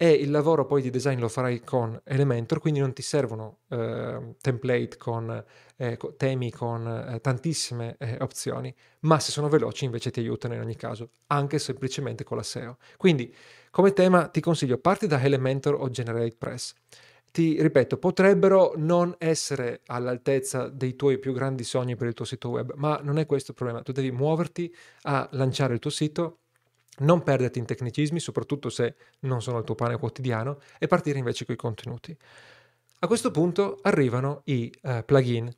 e 0.00 0.12
il 0.12 0.30
lavoro 0.30 0.64
poi 0.64 0.80
di 0.80 0.90
design 0.90 1.18
lo 1.18 1.28
farai 1.28 1.64
con 1.64 2.00
Elementor, 2.04 2.60
quindi 2.60 2.78
non 2.78 2.92
ti 2.92 3.02
servono 3.02 3.58
eh, 3.68 4.36
template 4.40 4.96
con 4.96 5.44
eh, 5.76 5.98
temi 6.16 6.52
con 6.52 6.86
eh, 6.86 7.20
tantissime 7.20 7.96
eh, 7.98 8.16
opzioni, 8.20 8.72
ma 9.00 9.18
se 9.18 9.32
sono 9.32 9.48
veloci 9.48 9.86
invece 9.86 10.12
ti 10.12 10.20
aiutano 10.20 10.54
in 10.54 10.60
ogni 10.60 10.76
caso, 10.76 11.10
anche 11.26 11.58
semplicemente 11.58 12.22
con 12.22 12.36
la 12.36 12.44
SEO. 12.44 12.76
Quindi 12.96 13.34
come 13.72 13.92
tema 13.92 14.28
ti 14.28 14.40
consiglio 14.40 14.78
parti 14.78 15.08
da 15.08 15.20
Elementor 15.20 15.74
o 15.74 15.90
Generate 15.90 16.36
Press. 16.38 16.74
Ti 17.32 17.60
ripeto, 17.60 17.98
potrebbero 17.98 18.74
non 18.76 19.14
essere 19.18 19.82
all'altezza 19.86 20.68
dei 20.68 20.94
tuoi 20.94 21.18
più 21.18 21.32
grandi 21.32 21.64
sogni 21.64 21.96
per 21.96 22.06
il 22.06 22.14
tuo 22.14 22.24
sito 22.24 22.50
web, 22.50 22.72
ma 22.76 23.00
non 23.02 23.18
è 23.18 23.26
questo 23.26 23.50
il 23.50 23.56
problema. 23.56 23.82
Tu 23.82 23.90
devi 23.90 24.12
muoverti 24.12 24.72
a 25.02 25.28
lanciare 25.32 25.74
il 25.74 25.80
tuo 25.80 25.90
sito 25.90 26.38
non 26.98 27.22
perderti 27.22 27.58
in 27.58 27.66
tecnicismi, 27.66 28.20
soprattutto 28.20 28.68
se 28.70 28.94
non 29.20 29.42
sono 29.42 29.58
il 29.58 29.64
tuo 29.64 29.74
pane 29.74 29.98
quotidiano, 29.98 30.60
e 30.78 30.86
partire 30.86 31.18
invece 31.18 31.44
con 31.44 31.54
i 31.54 31.58
contenuti. 31.58 32.16
A 33.00 33.06
questo 33.06 33.30
punto 33.30 33.78
arrivano 33.82 34.42
i 34.44 34.72
uh, 34.82 35.04
plugin. 35.04 35.50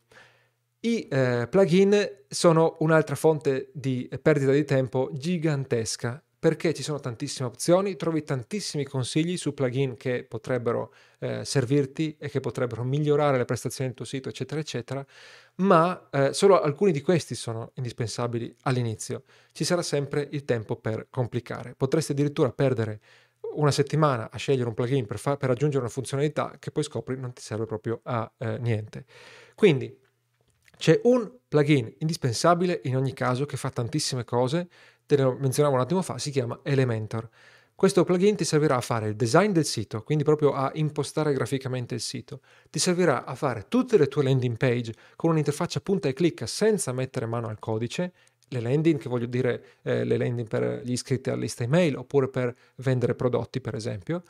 I 0.80 1.08
uh, 1.10 1.48
plugin 1.48 2.24
sono 2.28 2.76
un'altra 2.80 3.14
fonte 3.14 3.70
di 3.72 4.08
perdita 4.20 4.52
di 4.52 4.64
tempo 4.64 5.10
gigantesca 5.12 6.22
perché 6.40 6.72
ci 6.72 6.82
sono 6.82 6.98
tantissime 6.98 7.48
opzioni, 7.48 7.96
trovi 7.96 8.24
tantissimi 8.24 8.84
consigli 8.84 9.36
su 9.36 9.52
plugin 9.52 9.98
che 9.98 10.24
potrebbero 10.24 10.94
eh, 11.18 11.44
servirti 11.44 12.16
e 12.18 12.30
che 12.30 12.40
potrebbero 12.40 12.82
migliorare 12.82 13.36
le 13.36 13.44
prestazioni 13.44 13.88
del 13.88 13.96
tuo 13.98 14.06
sito, 14.06 14.30
eccetera, 14.30 14.58
eccetera, 14.58 15.06
ma 15.56 16.08
eh, 16.10 16.32
solo 16.32 16.58
alcuni 16.58 16.92
di 16.92 17.02
questi 17.02 17.34
sono 17.34 17.72
indispensabili 17.74 18.56
all'inizio. 18.62 19.24
Ci 19.52 19.64
sarà 19.64 19.82
sempre 19.82 20.26
il 20.30 20.46
tempo 20.46 20.76
per 20.76 21.08
complicare. 21.10 21.74
Potresti 21.76 22.12
addirittura 22.12 22.50
perdere 22.50 23.00
una 23.56 23.70
settimana 23.70 24.30
a 24.30 24.38
scegliere 24.38 24.68
un 24.68 24.74
plugin 24.74 25.04
per, 25.04 25.18
fa- 25.18 25.36
per 25.36 25.50
aggiungere 25.50 25.82
una 25.82 25.92
funzionalità 25.92 26.56
che 26.58 26.70
poi 26.70 26.84
scopri 26.84 27.18
non 27.18 27.34
ti 27.34 27.42
serve 27.42 27.66
proprio 27.66 28.00
a 28.04 28.32
eh, 28.38 28.56
niente. 28.60 29.04
Quindi 29.54 29.94
c'è 30.78 30.98
un 31.02 31.30
plugin 31.46 31.96
indispensabile 31.98 32.80
in 32.84 32.96
ogni 32.96 33.12
caso 33.12 33.44
che 33.44 33.58
fa 33.58 33.68
tantissime 33.68 34.24
cose 34.24 34.68
te 35.10 35.16
ne 35.16 35.36
menzionavo 35.40 35.74
un 35.74 35.80
attimo 35.80 36.02
fa, 36.02 36.18
si 36.18 36.30
chiama 36.30 36.60
Elementor. 36.62 37.28
Questo 37.74 38.04
plugin 38.04 38.36
ti 38.36 38.44
servirà 38.44 38.76
a 38.76 38.80
fare 38.80 39.08
il 39.08 39.16
design 39.16 39.50
del 39.50 39.64
sito, 39.64 40.04
quindi 40.04 40.22
proprio 40.22 40.52
a 40.52 40.70
impostare 40.74 41.32
graficamente 41.32 41.94
il 41.94 42.00
sito. 42.00 42.42
Ti 42.70 42.78
servirà 42.78 43.24
a 43.24 43.34
fare 43.34 43.64
tutte 43.68 43.98
le 43.98 44.06
tue 44.06 44.22
landing 44.22 44.56
page 44.56 44.94
con 45.16 45.30
un'interfaccia 45.30 45.80
punta 45.80 46.06
e 46.08 46.12
clicca 46.12 46.46
senza 46.46 46.92
mettere 46.92 47.26
mano 47.26 47.48
al 47.48 47.58
codice. 47.58 48.12
Le 48.48 48.60
landing, 48.60 49.00
che 49.00 49.08
voglio 49.08 49.26
dire 49.26 49.78
eh, 49.82 50.04
le 50.04 50.16
landing 50.16 50.46
per 50.46 50.82
gli 50.84 50.92
iscritti 50.92 51.28
alla 51.30 51.40
lista 51.40 51.64
email 51.64 51.96
oppure 51.96 52.28
per 52.28 52.54
vendere 52.76 53.16
prodotti, 53.16 53.60
per 53.60 53.74
esempio. 53.74 54.22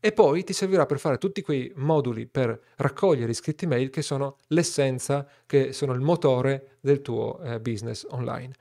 E 0.00 0.10
poi 0.10 0.42
ti 0.42 0.52
servirà 0.52 0.84
per 0.84 0.98
fare 0.98 1.18
tutti 1.18 1.42
quei 1.42 1.70
moduli 1.76 2.26
per 2.26 2.60
raccogliere 2.76 3.30
iscritti 3.30 3.66
mail 3.66 3.90
che 3.90 4.02
sono 4.02 4.38
l'essenza, 4.48 5.28
che 5.46 5.72
sono 5.72 5.92
il 5.92 6.00
motore 6.00 6.78
del 6.80 7.02
tuo 7.02 7.38
eh, 7.40 7.60
business 7.60 8.04
online. 8.10 8.52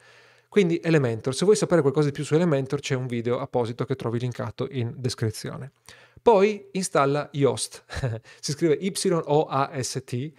Quindi 0.54 0.80
Elementor, 0.84 1.34
se 1.34 1.46
vuoi 1.46 1.58
sapere 1.58 1.82
qualcosa 1.82 2.10
di 2.10 2.14
più 2.14 2.24
su 2.24 2.36
Elementor 2.36 2.80
c'è 2.80 2.94
un 2.94 3.08
video 3.08 3.40
apposito 3.40 3.86
che 3.86 3.96
trovi 3.96 4.20
linkato 4.20 4.68
in 4.70 4.94
descrizione. 4.98 5.72
Poi 6.22 6.68
installa 6.74 7.28
Yoast, 7.32 7.84
si 8.40 8.52
scrive 8.52 8.76
Y-O-A-S-T 8.76 10.32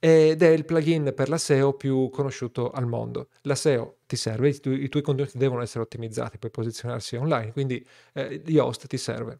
ed 0.00 0.42
è 0.42 0.48
il 0.48 0.64
plugin 0.64 1.12
per 1.14 1.28
la 1.28 1.38
SEO 1.38 1.74
più 1.74 2.10
conosciuto 2.10 2.72
al 2.72 2.88
mondo. 2.88 3.28
La 3.42 3.54
SEO 3.54 3.98
ti 4.06 4.16
serve, 4.16 4.48
i, 4.48 4.58
tu- 4.58 4.70
i 4.70 4.88
tuoi 4.88 5.04
contenuti 5.04 5.38
devono 5.38 5.62
essere 5.62 5.84
ottimizzati 5.84 6.38
per 6.38 6.50
posizionarsi 6.50 7.14
online, 7.14 7.52
quindi 7.52 7.86
eh, 8.14 8.42
Yoast 8.46 8.88
ti 8.88 8.96
serve. 8.96 9.38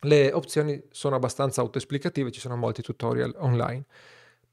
Le 0.00 0.30
opzioni 0.30 0.78
sono 0.90 1.16
abbastanza 1.16 1.62
autoesplicative, 1.62 2.30
ci 2.30 2.40
sono 2.40 2.56
molti 2.56 2.82
tutorial 2.82 3.34
online. 3.38 3.86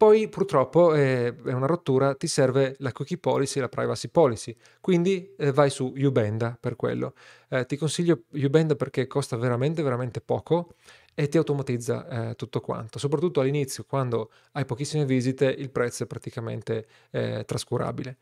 Poi 0.01 0.29
purtroppo 0.29 0.95
eh, 0.95 1.27
è 1.27 1.53
una 1.53 1.67
rottura, 1.67 2.15
ti 2.15 2.25
serve 2.25 2.75
la 2.79 2.91
cookie 2.91 3.19
policy 3.19 3.59
e 3.59 3.61
la 3.61 3.69
privacy 3.69 4.07
policy, 4.07 4.55
quindi 4.79 5.35
eh, 5.37 5.51
vai 5.51 5.69
su 5.69 5.93
Ubenda 5.95 6.57
per 6.59 6.75
quello. 6.75 7.13
Eh, 7.49 7.67
ti 7.67 7.77
consiglio 7.77 8.23
Ubenda 8.31 8.73
perché 8.73 9.05
costa 9.05 9.37
veramente 9.37 9.83
veramente 9.83 10.19
poco 10.19 10.73
e 11.13 11.27
ti 11.27 11.37
automatizza 11.37 12.29
eh, 12.29 12.33
tutto 12.33 12.61
quanto. 12.61 12.97
Soprattutto 12.97 13.41
all'inizio, 13.41 13.85
quando 13.87 14.31
hai 14.53 14.65
pochissime 14.65 15.05
visite, 15.05 15.45
il 15.45 15.69
prezzo 15.69 16.01
è 16.01 16.07
praticamente 16.07 16.87
eh, 17.11 17.43
trascurabile. 17.45 18.17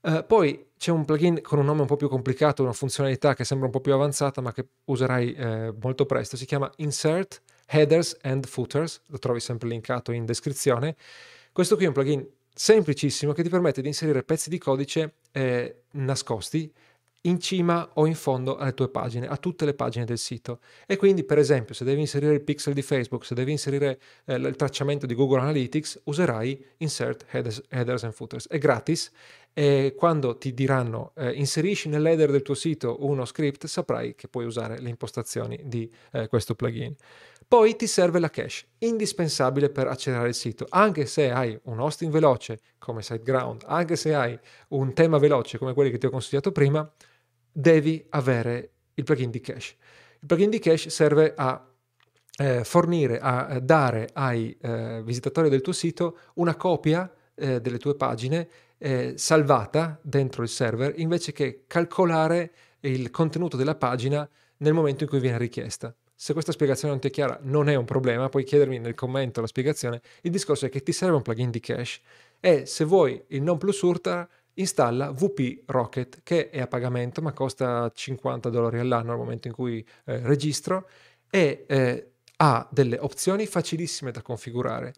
Uh, 0.00 0.26
poi 0.26 0.70
c'è 0.76 0.90
un 0.90 1.04
plugin 1.04 1.42
con 1.42 1.60
un 1.60 1.64
nome 1.66 1.82
un 1.82 1.86
po' 1.86 1.94
più 1.94 2.08
complicato, 2.08 2.62
una 2.64 2.72
funzionalità 2.72 3.34
che 3.34 3.44
sembra 3.44 3.66
un 3.66 3.72
po' 3.72 3.80
più 3.80 3.92
avanzata, 3.92 4.40
ma 4.40 4.50
che 4.50 4.66
userai 4.86 5.32
eh, 5.34 5.74
molto 5.80 6.06
presto. 6.06 6.36
Si 6.36 6.44
chiama 6.44 6.68
Insert 6.78 7.40
Headers 7.72 8.16
and 8.22 8.46
Footers, 8.46 9.02
lo 9.06 9.18
trovi 9.18 9.40
sempre 9.40 9.68
linkato 9.68 10.12
in 10.12 10.24
descrizione. 10.24 10.96
Questo 11.52 11.76
qui 11.76 11.84
è 11.84 11.88
un 11.88 11.94
plugin 11.94 12.26
semplicissimo 12.52 13.32
che 13.32 13.42
ti 13.42 13.48
permette 13.48 13.80
di 13.80 13.88
inserire 13.88 14.22
pezzi 14.22 14.50
di 14.50 14.58
codice 14.58 15.14
eh, 15.32 15.82
nascosti 15.92 16.72
in 17.22 17.38
cima 17.38 17.88
o 17.94 18.06
in 18.06 18.14
fondo 18.14 18.56
alle 18.56 18.72
tue 18.72 18.88
pagine, 18.88 19.26
a 19.26 19.36
tutte 19.36 19.64
le 19.64 19.74
pagine 19.74 20.04
del 20.04 20.18
sito. 20.18 20.60
E 20.86 20.96
quindi, 20.96 21.24
per 21.24 21.38
esempio, 21.38 21.74
se 21.74 21.84
devi 21.84 22.00
inserire 22.00 22.32
il 22.32 22.40
pixel 22.40 22.72
di 22.72 22.82
Facebook, 22.82 23.26
se 23.26 23.34
devi 23.34 23.50
inserire 23.50 24.00
eh, 24.24 24.36
il 24.36 24.56
tracciamento 24.56 25.06
di 25.06 25.14
Google 25.14 25.40
Analytics, 25.40 26.00
userai 26.04 26.64
Insert 26.78 27.26
Headers, 27.30 27.62
headers 27.68 28.04
and 28.04 28.12
Footers. 28.14 28.46
È 28.48 28.58
gratis 28.58 29.10
e 29.52 29.94
quando 29.96 30.36
ti 30.38 30.54
diranno 30.54 31.12
eh, 31.16 31.32
inserisci 31.32 31.88
nell'header 31.88 32.30
del 32.30 32.42
tuo 32.42 32.54
sito 32.54 33.04
uno 33.04 33.24
script, 33.24 33.66
saprai 33.66 34.14
che 34.14 34.28
puoi 34.28 34.44
usare 34.44 34.80
le 34.80 34.88
impostazioni 34.88 35.60
di 35.64 35.90
eh, 36.12 36.28
questo 36.28 36.54
plugin. 36.54 36.94
Poi 37.46 37.74
ti 37.74 37.88
serve 37.88 38.20
la 38.20 38.30
cache, 38.30 38.66
indispensabile 38.78 39.70
per 39.70 39.88
accelerare 39.88 40.28
il 40.28 40.34
sito, 40.34 40.66
anche 40.68 41.04
se 41.06 41.32
hai 41.32 41.58
un 41.64 41.80
hosting 41.80 42.12
veloce 42.12 42.60
come 42.78 43.02
SiteGround, 43.02 43.64
anche 43.66 43.96
se 43.96 44.14
hai 44.14 44.38
un 44.68 44.94
tema 44.94 45.18
veloce 45.18 45.58
come 45.58 45.74
quelli 45.74 45.90
che 45.90 45.98
ti 45.98 46.06
ho 46.06 46.10
consigliato 46.10 46.52
prima, 46.52 46.88
devi 47.50 48.06
avere 48.10 48.70
il 48.94 49.02
plugin 49.02 49.30
di 49.30 49.40
cache. 49.40 49.74
Il 50.20 50.26
plugin 50.26 50.50
di 50.50 50.60
cache 50.60 50.90
serve 50.90 51.34
a 51.36 51.66
eh, 52.38 52.62
fornire, 52.62 53.18
a 53.18 53.58
dare 53.58 54.10
ai 54.12 54.56
eh, 54.60 55.02
visitatori 55.04 55.48
del 55.48 55.60
tuo 55.60 55.72
sito 55.72 56.18
una 56.34 56.54
copia 56.54 57.12
eh, 57.34 57.60
delle 57.60 57.78
tue 57.78 57.96
pagine 57.96 58.48
eh, 58.82 59.14
salvata 59.16 59.98
dentro 60.02 60.42
il 60.42 60.48
server 60.48 60.94
invece 60.98 61.32
che 61.32 61.64
calcolare 61.66 62.52
il 62.80 63.10
contenuto 63.10 63.56
della 63.56 63.74
pagina 63.74 64.28
nel 64.58 64.72
momento 64.72 65.04
in 65.04 65.10
cui 65.10 65.20
viene 65.20 65.38
richiesta. 65.38 65.94
Se 66.14 66.32
questa 66.32 66.52
spiegazione 66.52 66.92
non 66.92 67.00
ti 67.00 67.08
è 67.08 67.10
chiara, 67.10 67.38
non 67.42 67.68
è 67.68 67.74
un 67.74 67.84
problema, 67.84 68.28
puoi 68.28 68.44
chiedermi 68.44 68.78
nel 68.78 68.94
commento 68.94 69.40
la 69.40 69.46
spiegazione. 69.46 70.02
Il 70.22 70.30
discorso 70.30 70.66
è 70.66 70.68
che 70.68 70.82
ti 70.82 70.92
serve 70.92 71.16
un 71.16 71.22
plugin 71.22 71.50
di 71.50 71.60
cache 71.60 72.00
e 72.40 72.66
se 72.66 72.84
vuoi 72.84 73.22
il 73.28 73.42
non 73.42 73.58
plus 73.58 73.80
ultra 73.82 74.28
installa 74.54 75.12
VP 75.12 75.62
Rocket 75.66 76.20
che 76.22 76.50
è 76.50 76.60
a 76.60 76.66
pagamento 76.66 77.22
ma 77.22 77.32
costa 77.32 77.90
50 77.94 78.50
dollari 78.50 78.78
all'anno 78.78 79.12
al 79.12 79.18
momento 79.18 79.48
in 79.48 79.54
cui 79.54 79.86
eh, 80.04 80.18
registro 80.18 80.88
e 81.30 81.64
eh, 81.66 82.10
ha 82.36 82.68
delle 82.70 82.98
opzioni 82.98 83.46
facilissime 83.46 84.10
da 84.10 84.22
configurare. 84.22 84.94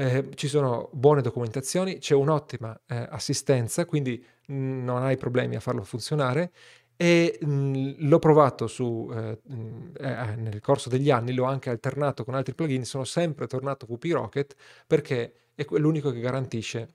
Eh, 0.00 0.30
ci 0.34 0.48
sono 0.48 0.88
buone 0.94 1.20
documentazioni, 1.20 1.98
c'è 1.98 2.14
un'ottima 2.14 2.74
eh, 2.86 3.06
assistenza, 3.10 3.84
quindi 3.84 4.24
non 4.46 5.02
hai 5.02 5.18
problemi 5.18 5.56
a 5.56 5.60
farlo 5.60 5.82
funzionare 5.82 6.52
e 6.96 7.38
mh, 7.38 7.96
l'ho 8.08 8.18
provato 8.18 8.66
su, 8.66 9.10
eh, 9.12 9.38
mh, 9.44 9.92
eh, 9.98 10.36
nel 10.36 10.60
corso 10.60 10.88
degli 10.88 11.10
anni, 11.10 11.34
l'ho 11.34 11.44
anche 11.44 11.68
alternato 11.68 12.24
con 12.24 12.34
altri 12.34 12.54
plugin, 12.54 12.86
sono 12.86 13.04
sempre 13.04 13.46
tornato 13.46 13.84
VP 13.84 14.04
Rocket 14.12 14.54
perché 14.86 15.34
è 15.54 15.66
l'unico 15.72 16.10
che 16.12 16.20
garantisce 16.20 16.94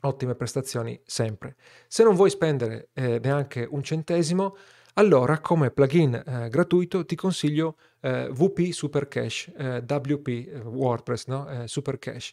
ottime 0.00 0.34
prestazioni 0.34 1.00
sempre. 1.04 1.54
Se 1.86 2.02
non 2.02 2.16
vuoi 2.16 2.30
spendere 2.30 2.88
eh, 2.94 3.20
neanche 3.22 3.64
un 3.70 3.84
centesimo, 3.84 4.56
allora 4.94 5.38
come 5.38 5.70
plugin 5.70 6.14
eh, 6.26 6.48
gratuito 6.48 7.04
ti 7.04 7.14
consiglio 7.14 7.76
eh, 7.78 7.89
WP 8.00 8.70
Super 8.70 9.08
Cache, 9.08 9.52
eh, 9.56 9.84
WP 9.86 10.28
eh, 10.28 10.58
WordPress 10.64 11.26
no? 11.26 11.48
Eh, 11.48 11.68
Super 11.68 11.98
Cache, 11.98 12.32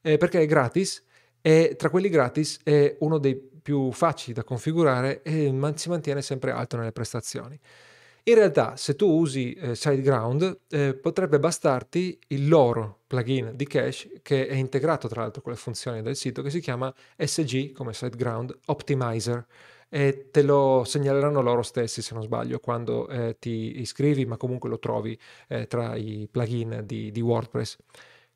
perché 0.00 0.40
è 0.40 0.46
gratis 0.46 1.04
e 1.40 1.74
tra 1.76 1.90
quelli 1.90 2.08
gratis 2.08 2.60
è 2.62 2.96
uno 3.00 3.18
dei 3.18 3.36
più 3.36 3.90
facili 3.92 4.32
da 4.32 4.44
configurare 4.44 5.22
e 5.22 5.52
man- 5.52 5.76
si 5.76 5.88
mantiene 5.88 6.22
sempre 6.22 6.52
alto 6.52 6.76
nelle 6.76 6.92
prestazioni. 6.92 7.58
In 8.28 8.34
realtà, 8.34 8.76
se 8.76 8.94
tu 8.94 9.06
usi 9.06 9.54
eh, 9.54 9.74
SiteGround, 9.74 10.60
eh, 10.68 10.94
potrebbe 10.94 11.38
bastarti 11.38 12.18
il 12.28 12.46
loro 12.46 13.00
plugin 13.06 13.52
di 13.54 13.66
cache 13.66 14.20
che 14.20 14.46
è 14.46 14.54
integrato 14.54 15.08
tra 15.08 15.22
l'altro 15.22 15.40
con 15.40 15.52
le 15.52 15.58
funzioni 15.58 16.02
del 16.02 16.14
sito 16.14 16.42
che 16.42 16.50
si 16.50 16.60
chiama 16.60 16.92
SG 17.16 17.72
come 17.72 17.94
SiteGround 17.94 18.58
Optimizer 18.66 19.46
e 19.88 20.28
te 20.30 20.42
lo 20.42 20.82
segnaleranno 20.84 21.40
loro 21.40 21.62
stessi 21.62 22.02
se 22.02 22.14
non 22.14 22.22
sbaglio 22.22 22.58
quando 22.58 23.08
eh, 23.08 23.36
ti 23.38 23.80
iscrivi 23.80 24.26
ma 24.26 24.36
comunque 24.36 24.68
lo 24.68 24.78
trovi 24.78 25.18
eh, 25.48 25.66
tra 25.66 25.96
i 25.96 26.28
plugin 26.30 26.82
di, 26.84 27.10
di, 27.10 27.20
WordPress 27.20 27.78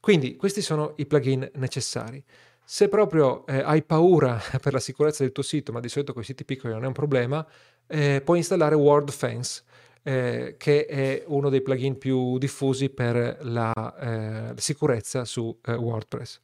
quindi 0.00 0.36
questi 0.36 0.62
sono 0.62 0.94
i 0.96 1.06
plugin 1.06 1.50
necessari 1.54 2.22
se 2.64 2.88
proprio 2.88 3.44
eh, 3.46 3.60
hai 3.60 3.82
paura 3.82 4.40
per 4.62 4.72
la 4.72 4.80
sicurezza 4.80 5.22
del 5.22 5.32
tuo 5.32 5.42
sito 5.42 5.72
ma 5.72 5.80
di 5.80 5.88
solito 5.88 6.12
con 6.12 6.22
i 6.22 6.24
siti 6.24 6.44
piccoli 6.44 6.72
non 6.72 6.84
è 6.84 6.86
un 6.86 6.92
problema 6.92 7.46
eh, 7.86 8.22
puoi 8.24 8.38
installare 8.38 8.74
WordFence 8.74 9.62
eh, 10.02 10.56
che 10.58 10.86
è 10.86 11.22
uno 11.26 11.48
dei 11.48 11.62
plugin 11.62 11.98
più 11.98 12.38
diffusi 12.38 12.90
per 12.90 13.38
la 13.42 14.50
eh, 14.52 14.60
sicurezza 14.60 15.24
su 15.24 15.56
eh, 15.64 15.74
WordPress. 15.74 16.40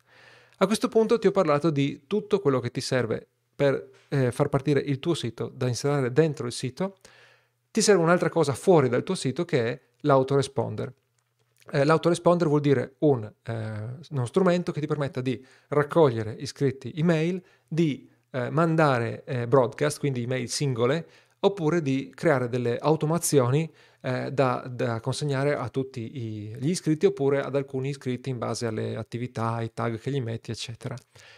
A 0.59 0.67
questo 0.67 0.89
punto 0.89 1.19
ti 1.19 1.27
ho 1.27 1.31
parlato 1.31 1.71
di 1.71 2.03
tutto 2.07 2.41
quello 2.41 2.61
che 2.61 2.71
ti 2.71 2.81
serve 2.81 3.29
per 3.59 3.91
eh, 4.11 4.31
far 4.31 4.49
partire 4.49 4.79
il 4.79 5.01
tuo 5.01 5.15
sito 5.15 5.51
da 5.53 5.67
installare 5.67 6.13
dentro 6.13 6.47
il 6.47 6.53
sito. 6.53 6.99
Ti 7.73 7.81
serve 7.81 8.01
un'altra 8.05 8.29
cosa 8.29 8.53
fuori 8.53 8.89
dal 8.89 9.03
tuo 9.03 9.17
sito 9.17 9.45
che 9.45 9.67
è 9.67 9.81
l'autoresponder. 10.03 10.93
Eh, 11.73 11.83
l'autoresponder 11.83 12.47
vuol 12.47 12.61
dire 12.61 12.95
un, 12.99 13.29
eh, 13.43 13.97
uno 14.11 14.27
strumento 14.27 14.71
che 14.71 14.79
ti 14.79 14.87
permetta 14.87 15.21
di 15.21 15.45
raccogliere 15.71 16.37
iscritti 16.39 16.93
email, 16.95 17.43
di 17.67 18.09
mandare 18.31 19.47
broadcast, 19.49 19.99
quindi 19.99 20.23
email 20.23 20.51
singole, 20.51 21.07
oppure 21.41 21.83
di 21.83 22.11
creare 22.15 22.49
delle 22.49 22.79
automazioni 22.79 23.71
eh, 24.01 24.31
da, 24.33 24.65
da, 24.69 25.01
consegnare 25.01 25.57
a 25.57 25.69
tutti 25.69 26.01
i, 26.01 26.57
gli 26.59 26.71
iscritti 26.71 27.07
oppure 27.07 27.41
ad 27.41 27.55
alcuni 27.57 27.91
iscritti 27.91 28.31
in 28.31 28.39
base 28.39 28.67
alle 28.67 28.97
attività, 28.97 29.55
ai 29.55 29.73
tag 29.73 29.99
che 29.99 30.11
gli 30.11 30.21
metti, 30.21 30.51
eccetera. 30.51 30.97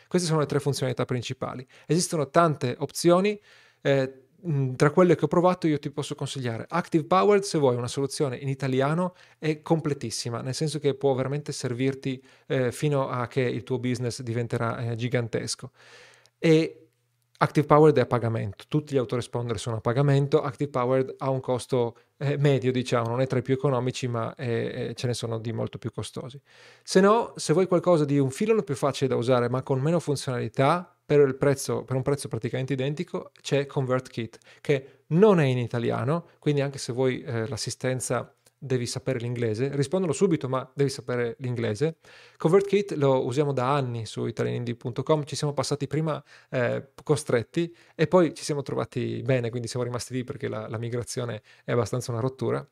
Queste 0.09 0.29
sono 0.29 0.41
le 0.41 0.47
tre 0.47 0.61
funzionalità 0.61 1.05
principali. 1.05 1.67
Esistono 1.87 2.29
tante 2.29 2.77
opzioni. 2.79 3.41
Eh, 3.81 4.25
tra 4.77 4.91
quelle 4.91 5.17
che 5.17 5.27
ho 5.27 5.29
provato 5.29 5.67
io 5.67 5.79
ti 5.79 5.91
posso 5.91 6.15
consigliare 6.15 6.65
Active 6.67 7.05
Powered 7.05 7.43
se 7.43 7.59
vuoi 7.59 7.77
una 7.77 7.89
soluzione 7.89 8.37
in 8.37 8.49
italiano 8.49 9.15
è 9.39 9.61
completissima 9.61 10.41
nel 10.41 10.55
senso 10.55 10.79
che 10.79 10.95
può 10.95 11.13
veramente 11.13 11.53
servirti 11.53 12.23
eh, 12.47 12.73
fino 12.73 13.09
a 13.11 13.27
che 13.27 13.43
il 13.43 13.65
tuo 13.65 13.79
business 13.79 14.23
diventerà 14.23 14.79
eh, 14.79 14.97
gigantesco 14.97 15.73
e 16.39 16.80
Active 17.43 17.67
Powered 17.67 17.97
è 17.97 18.01
a 18.03 18.07
pagamento, 18.07 18.65
tutti 18.69 18.93
gli 18.93 18.99
autoresponder 18.99 19.59
sono 19.59 19.77
a 19.77 19.81
pagamento, 19.81 20.43
Active 20.43 20.69
Powered 20.69 21.15
ha 21.17 21.31
un 21.31 21.41
costo 21.41 21.97
eh, 22.19 22.37
medio, 22.37 22.71
diciamo, 22.71 23.09
non 23.09 23.23
è 23.23 23.27
tra 23.27 23.39
i 23.39 23.43
più 23.43 23.55
economici, 23.55 24.09
ma 24.09 24.35
eh, 24.35 24.93
ce 24.95 25.07
ne 25.07 25.15
sono 25.15 25.39
di 25.39 25.51
molto 25.51 25.79
più 25.79 25.91
costosi. 25.91 26.39
Se 26.83 27.01
no, 27.01 27.33
se 27.37 27.55
vuoi 27.55 27.67
qualcosa 27.67 28.05
di 28.05 28.19
un 28.19 28.31
filone 28.31 28.63
più 28.63 28.75
facile 28.75 29.09
da 29.09 29.17
usare, 29.17 29.49
ma 29.49 29.63
con 29.63 29.81
meno 29.81 30.01
funzionalità, 30.01 30.95
per, 31.03 31.35
prezzo, 31.39 31.83
per 31.83 31.97
un 31.97 32.03
prezzo 32.03 32.29
praticamente 32.29 32.75
identico, 32.75 33.33
c'è 33.41 33.65
ConvertKit, 33.65 34.39
che 34.61 35.05
non 35.09 35.41
è 35.41 35.45
in 35.45 35.57
italiano, 35.57 36.29
quindi 36.39 36.61
anche 36.61 36.77
se 36.77 36.93
vuoi 36.93 37.23
eh, 37.23 37.49
l'assistenza 37.49 38.37
devi 38.63 38.85
sapere 38.85 39.19
l'inglese, 39.19 39.75
rispondono 39.75 40.13
subito 40.13 40.47
ma 40.47 40.71
devi 40.75 40.91
sapere 40.91 41.35
l'inglese. 41.39 41.97
ConvertKit 42.37 42.93
lo 42.93 43.25
usiamo 43.25 43.53
da 43.53 43.75
anni 43.75 44.05
su 44.05 44.27
italianindie.com, 44.27 45.25
ci 45.25 45.35
siamo 45.35 45.55
passati 45.55 45.87
prima 45.87 46.23
eh, 46.51 46.93
costretti 47.03 47.75
e 47.95 48.07
poi 48.07 48.35
ci 48.35 48.45
siamo 48.45 48.63
trovati 48.63 49.23
bene, 49.25 49.49
quindi 49.49 49.67
siamo 49.67 49.85
rimasti 49.85 50.13
lì 50.13 50.25
perché 50.25 50.47
la, 50.49 50.69
la 50.69 50.79
migrazione 50.79 51.41
è 51.65 51.73
abbastanza 51.73 52.13
una 52.13 52.21
rottura. 52.21 52.67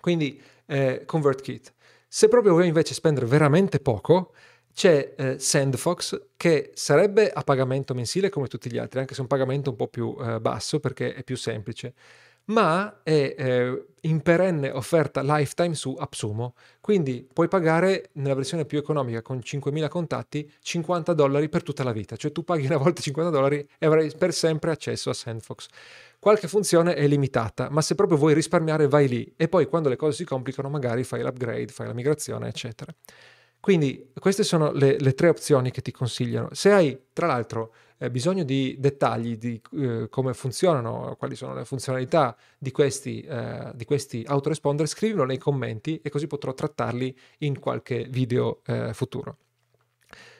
Quindi 0.00 0.40
eh, 0.66 1.02
ConvertKit. 1.04 1.74
Se 2.06 2.28
proprio 2.28 2.52
vuoi 2.52 2.68
invece 2.68 2.94
spendere 2.94 3.26
veramente 3.26 3.80
poco, 3.80 4.32
c'è 4.72 5.14
eh, 5.16 5.38
Sandfox 5.40 6.28
che 6.36 6.70
sarebbe 6.74 7.30
a 7.30 7.42
pagamento 7.42 7.94
mensile 7.94 8.28
come 8.28 8.46
tutti 8.46 8.70
gli 8.70 8.78
altri, 8.78 9.00
anche 9.00 9.14
se 9.14 9.22
un 9.22 9.26
pagamento 9.26 9.70
un 9.70 9.76
po' 9.76 9.88
più 9.88 10.14
eh, 10.20 10.38
basso 10.38 10.78
perché 10.78 11.14
è 11.14 11.24
più 11.24 11.36
semplice 11.36 11.94
ma 12.46 13.00
è 13.02 13.34
eh, 13.36 13.84
in 14.02 14.20
perenne 14.20 14.70
offerta 14.70 15.22
lifetime 15.22 15.74
su 15.74 15.96
Absumo, 15.98 16.54
quindi 16.80 17.26
puoi 17.32 17.48
pagare 17.48 18.10
nella 18.12 18.34
versione 18.34 18.64
più 18.64 18.78
economica 18.78 19.22
con 19.22 19.38
5.000 19.38 19.88
contatti 19.88 20.50
50 20.60 21.12
dollari 21.12 21.48
per 21.48 21.62
tutta 21.62 21.82
la 21.82 21.92
vita, 21.92 22.16
cioè 22.16 22.32
tu 22.32 22.44
paghi 22.44 22.66
una 22.66 22.76
volta 22.76 23.00
50 23.00 23.30
dollari 23.30 23.68
e 23.78 23.86
avrai 23.86 24.12
per 24.16 24.32
sempre 24.32 24.70
accesso 24.70 25.10
a 25.10 25.14
Sandfox. 25.14 25.66
Qualche 26.18 26.48
funzione 26.48 26.94
è 26.94 27.06
limitata, 27.06 27.68
ma 27.70 27.82
se 27.82 27.94
proprio 27.94 28.18
vuoi 28.18 28.34
risparmiare 28.34 28.88
vai 28.88 29.08
lì 29.08 29.32
e 29.36 29.48
poi 29.48 29.66
quando 29.66 29.88
le 29.88 29.96
cose 29.96 30.16
si 30.16 30.24
complicano 30.24 30.68
magari 30.68 31.04
fai 31.04 31.22
l'upgrade, 31.22 31.66
fai 31.66 31.86
la 31.86 31.94
migrazione, 31.94 32.48
eccetera. 32.48 32.94
Quindi 33.66 34.12
queste 34.20 34.44
sono 34.44 34.70
le, 34.70 34.96
le 34.96 35.12
tre 35.14 35.28
opzioni 35.28 35.72
che 35.72 35.82
ti 35.82 35.90
consigliano. 35.90 36.50
Se 36.52 36.70
hai, 36.70 36.96
tra 37.12 37.26
l'altro, 37.26 37.74
eh, 37.98 38.12
bisogno 38.12 38.44
di 38.44 38.76
dettagli 38.78 39.36
di 39.36 39.60
eh, 39.72 40.06
come 40.08 40.34
funzionano, 40.34 41.16
quali 41.18 41.34
sono 41.34 41.52
le 41.52 41.64
funzionalità 41.64 42.36
di 42.56 42.70
questi, 42.70 43.22
eh, 43.22 43.72
di 43.74 43.84
questi 43.84 44.22
autoresponder, 44.24 44.86
scrivilo 44.86 45.24
nei 45.24 45.38
commenti 45.38 46.00
e 46.00 46.10
così 46.10 46.28
potrò 46.28 46.54
trattarli 46.54 47.18
in 47.38 47.58
qualche 47.58 48.06
video 48.08 48.60
eh, 48.66 48.94
futuro. 48.94 49.36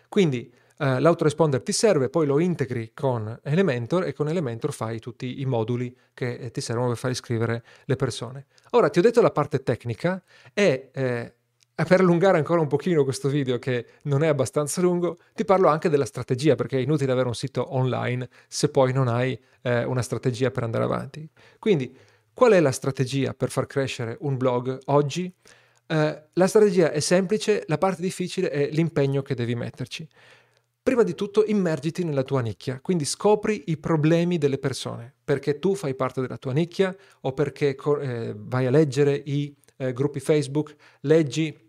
Quindi 0.08 0.52
Uh, 0.78 0.98
l'autoresponder 0.98 1.62
ti 1.62 1.72
serve, 1.72 2.10
poi 2.10 2.26
lo 2.26 2.38
integri 2.38 2.90
con 2.92 3.40
Elementor 3.42 4.04
e 4.04 4.12
con 4.12 4.28
Elementor 4.28 4.74
fai 4.74 4.98
tutti 4.98 5.40
i 5.40 5.46
moduli 5.46 5.96
che 6.12 6.34
eh, 6.34 6.50
ti 6.50 6.60
servono 6.60 6.88
per 6.88 6.98
far 6.98 7.10
iscrivere 7.12 7.64
le 7.86 7.96
persone. 7.96 8.44
Ora 8.72 8.90
ti 8.90 8.98
ho 8.98 9.02
detto 9.02 9.22
la 9.22 9.30
parte 9.30 9.62
tecnica 9.62 10.22
e 10.52 10.90
eh, 10.92 11.35
per 11.84 12.00
allungare 12.00 12.38
ancora 12.38 12.62
un 12.62 12.68
pochino 12.68 13.04
questo 13.04 13.28
video 13.28 13.58
che 13.58 13.84
non 14.02 14.22
è 14.22 14.28
abbastanza 14.28 14.80
lungo, 14.80 15.18
ti 15.34 15.44
parlo 15.44 15.68
anche 15.68 15.90
della 15.90 16.06
strategia 16.06 16.54
perché 16.54 16.78
è 16.78 16.80
inutile 16.80 17.12
avere 17.12 17.28
un 17.28 17.34
sito 17.34 17.74
online 17.74 18.28
se 18.48 18.70
poi 18.70 18.94
non 18.94 19.08
hai 19.08 19.38
eh, 19.60 19.84
una 19.84 20.00
strategia 20.00 20.50
per 20.50 20.62
andare 20.62 20.84
avanti. 20.84 21.28
Quindi, 21.58 21.94
qual 22.32 22.52
è 22.52 22.60
la 22.60 22.72
strategia 22.72 23.34
per 23.34 23.50
far 23.50 23.66
crescere 23.66 24.16
un 24.20 24.38
blog 24.38 24.78
oggi? 24.86 25.30
Eh, 25.86 26.22
la 26.32 26.46
strategia 26.46 26.90
è 26.90 27.00
semplice, 27.00 27.64
la 27.66 27.78
parte 27.78 28.00
difficile 28.00 28.48
è 28.48 28.70
l'impegno 28.70 29.20
che 29.20 29.34
devi 29.34 29.54
metterci. 29.54 30.08
Prima 30.82 31.02
di 31.02 31.14
tutto 31.14 31.44
immergiti 31.44 32.04
nella 32.04 32.22
tua 32.22 32.40
nicchia, 32.40 32.80
quindi 32.80 33.04
scopri 33.04 33.64
i 33.66 33.76
problemi 33.76 34.38
delle 34.38 34.58
persone, 34.58 35.12
perché 35.24 35.58
tu 35.58 35.74
fai 35.74 35.94
parte 35.94 36.20
della 36.20 36.38
tua 36.38 36.52
nicchia 36.52 36.94
o 37.22 37.32
perché 37.32 37.76
eh, 38.00 38.34
vai 38.34 38.66
a 38.66 38.70
leggere 38.70 39.14
i 39.26 39.54
eh, 39.76 39.92
gruppi 39.92 40.20
Facebook, 40.20 40.74
leggi 41.00 41.65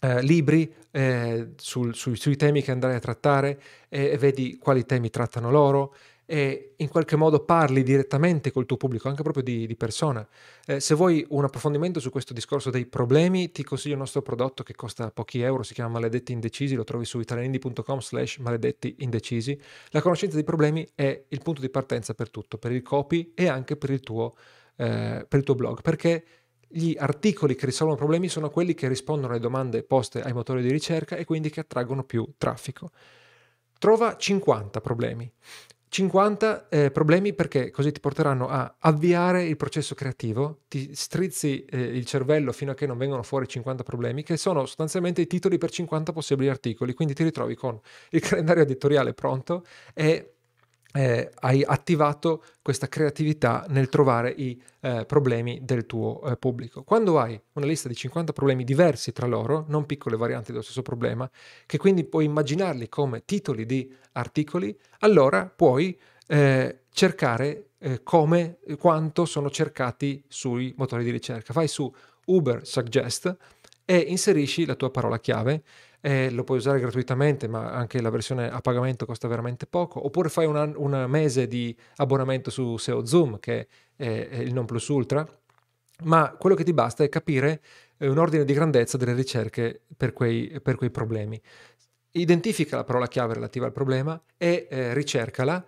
eh, 0.00 0.22
libri 0.22 0.72
eh, 0.90 1.50
sul, 1.56 1.94
sui, 1.94 2.16
sui, 2.16 2.36
temi 2.36 2.62
che 2.62 2.70
andrai 2.70 2.94
a 2.94 3.00
trattare 3.00 3.60
e 3.88 4.16
vedi 4.18 4.58
quali 4.58 4.84
temi 4.84 5.10
trattano 5.10 5.50
loro 5.50 5.94
e 6.30 6.74
in 6.76 6.88
qualche 6.88 7.16
modo 7.16 7.40
parli 7.40 7.82
direttamente 7.82 8.52
col 8.52 8.64
tuo 8.64 8.76
pubblico, 8.76 9.08
anche 9.08 9.24
proprio 9.24 9.42
di, 9.42 9.66
di 9.66 9.74
persona. 9.74 10.24
Eh, 10.64 10.78
se 10.78 10.94
vuoi 10.94 11.26
un 11.30 11.42
approfondimento 11.42 11.98
su 11.98 12.08
questo 12.10 12.32
discorso 12.32 12.70
dei 12.70 12.86
problemi, 12.86 13.50
ti 13.50 13.64
consiglio 13.64 13.94
il 13.94 13.98
nostro 13.98 14.22
prodotto 14.22 14.62
che 14.62 14.76
costa 14.76 15.10
pochi 15.10 15.40
euro, 15.40 15.64
si 15.64 15.74
chiama 15.74 15.94
Maledetti 15.94 16.30
Indecisi, 16.30 16.76
lo 16.76 16.84
trovi 16.84 17.04
su 17.04 17.18
italianindi.com 17.18 17.98
slash 17.98 18.36
maledetti 18.36 18.94
indecisi. 19.00 19.60
La 19.88 20.00
conoscenza 20.00 20.36
dei 20.36 20.44
problemi 20.44 20.88
è 20.94 21.24
il 21.26 21.42
punto 21.42 21.60
di 21.60 21.68
partenza 21.68 22.14
per 22.14 22.30
tutto, 22.30 22.58
per 22.58 22.70
il 22.70 22.82
copy 22.82 23.32
e 23.34 23.48
anche 23.48 23.76
per 23.76 23.90
il 23.90 23.98
tuo, 23.98 24.36
eh, 24.76 25.26
per 25.28 25.38
il 25.40 25.44
tuo 25.44 25.56
blog, 25.56 25.82
perché 25.82 26.24
gli 26.72 26.94
articoli 26.96 27.56
che 27.56 27.66
risolvono 27.66 27.98
problemi 27.98 28.28
sono 28.28 28.48
quelli 28.48 28.74
che 28.74 28.86
rispondono 28.86 29.32
alle 29.32 29.40
domande 29.40 29.82
poste 29.82 30.22
ai 30.22 30.32
motori 30.32 30.62
di 30.62 30.70
ricerca 30.70 31.16
e 31.16 31.24
quindi 31.24 31.50
che 31.50 31.60
attraggono 31.60 32.04
più 32.04 32.26
traffico. 32.38 32.90
Trova 33.78 34.16
50 34.16 34.80
problemi. 34.80 35.30
50 35.88 36.68
eh, 36.68 36.90
problemi 36.92 37.32
perché 37.32 37.72
così 37.72 37.90
ti 37.90 37.98
porteranno 37.98 38.46
a 38.46 38.76
avviare 38.78 39.42
il 39.42 39.56
processo 39.56 39.96
creativo, 39.96 40.60
ti 40.68 40.94
strizzi 40.94 41.64
eh, 41.64 41.80
il 41.80 42.04
cervello 42.04 42.52
fino 42.52 42.70
a 42.70 42.74
che 42.74 42.86
non 42.86 42.96
vengono 42.96 43.24
fuori 43.24 43.48
50 43.48 43.82
problemi, 43.82 44.22
che 44.22 44.36
sono 44.36 44.66
sostanzialmente 44.66 45.20
i 45.20 45.26
titoli 45.26 45.58
per 45.58 45.70
50 45.72 46.12
possibili 46.12 46.48
articoli, 46.48 46.94
quindi 46.94 47.14
ti 47.14 47.24
ritrovi 47.24 47.56
con 47.56 47.80
il 48.10 48.20
calendario 48.22 48.62
editoriale 48.62 49.14
pronto 49.14 49.64
e 49.92 50.34
eh, 50.92 51.30
hai 51.40 51.62
attivato 51.62 52.42
questa 52.62 52.88
creatività 52.88 53.64
nel 53.68 53.88
trovare 53.88 54.30
i 54.30 54.60
eh, 54.80 55.04
problemi 55.06 55.60
del 55.62 55.86
tuo 55.86 56.22
eh, 56.22 56.36
pubblico. 56.36 56.82
Quando 56.82 57.18
hai 57.18 57.40
una 57.52 57.66
lista 57.66 57.88
di 57.88 57.94
50 57.94 58.32
problemi 58.32 58.64
diversi 58.64 59.12
tra 59.12 59.26
loro, 59.26 59.64
non 59.68 59.86
piccole 59.86 60.16
varianti 60.16 60.50
dello 60.50 60.62
stesso 60.62 60.82
problema, 60.82 61.30
che 61.66 61.78
quindi 61.78 62.04
puoi 62.04 62.24
immaginarli 62.24 62.88
come 62.88 63.24
titoli 63.24 63.66
di 63.66 63.92
articoli, 64.12 64.76
allora 65.00 65.46
puoi 65.46 65.98
eh, 66.26 66.80
cercare 66.90 67.70
eh, 67.78 68.02
come, 68.02 68.58
quanto 68.78 69.24
sono 69.24 69.50
cercati 69.50 70.22
sui 70.28 70.74
motori 70.76 71.04
di 71.04 71.10
ricerca. 71.10 71.52
Vai 71.52 71.68
su 71.68 71.92
Uber 72.26 72.66
Suggest 72.66 73.36
e 73.84 73.96
inserisci 73.96 74.66
la 74.66 74.74
tua 74.74 74.90
parola 74.90 75.18
chiave 75.18 75.62
eh, 76.00 76.30
lo 76.30 76.44
puoi 76.44 76.58
usare 76.58 76.80
gratuitamente, 76.80 77.48
ma 77.48 77.72
anche 77.72 78.00
la 78.00 78.10
versione 78.10 78.50
a 78.50 78.60
pagamento 78.60 79.06
costa 79.06 79.28
veramente 79.28 79.66
poco, 79.66 80.04
oppure 80.04 80.28
fai 80.28 80.46
un, 80.46 81.06
mese 81.08 81.46
di 81.46 81.76
abbonamento 81.96 82.50
su 82.50 82.76
SEO 82.76 83.04
Zoom, 83.04 83.38
che 83.38 83.68
è, 83.96 84.28
è 84.30 84.36
il 84.38 84.52
non 84.52 84.66
plus 84.66 84.88
ultra, 84.88 85.26
ma 86.04 86.34
quello 86.38 86.56
che 86.56 86.64
ti 86.64 86.72
basta 86.72 87.04
è 87.04 87.08
capire 87.08 87.60
eh, 87.98 88.08
un 88.08 88.18
ordine 88.18 88.44
di 88.44 88.52
grandezza 88.52 88.96
delle 88.96 89.14
ricerche 89.14 89.82
per 89.96 90.12
quei, 90.12 90.60
per 90.62 90.76
quei 90.76 90.90
problemi. 90.90 91.40
Identifica 92.12 92.76
la 92.76 92.84
parola 92.84 93.06
chiave 93.06 93.34
relativa 93.34 93.66
al 93.66 93.72
problema 93.72 94.20
e 94.36 94.66
eh, 94.70 94.94
ricercala, 94.94 95.64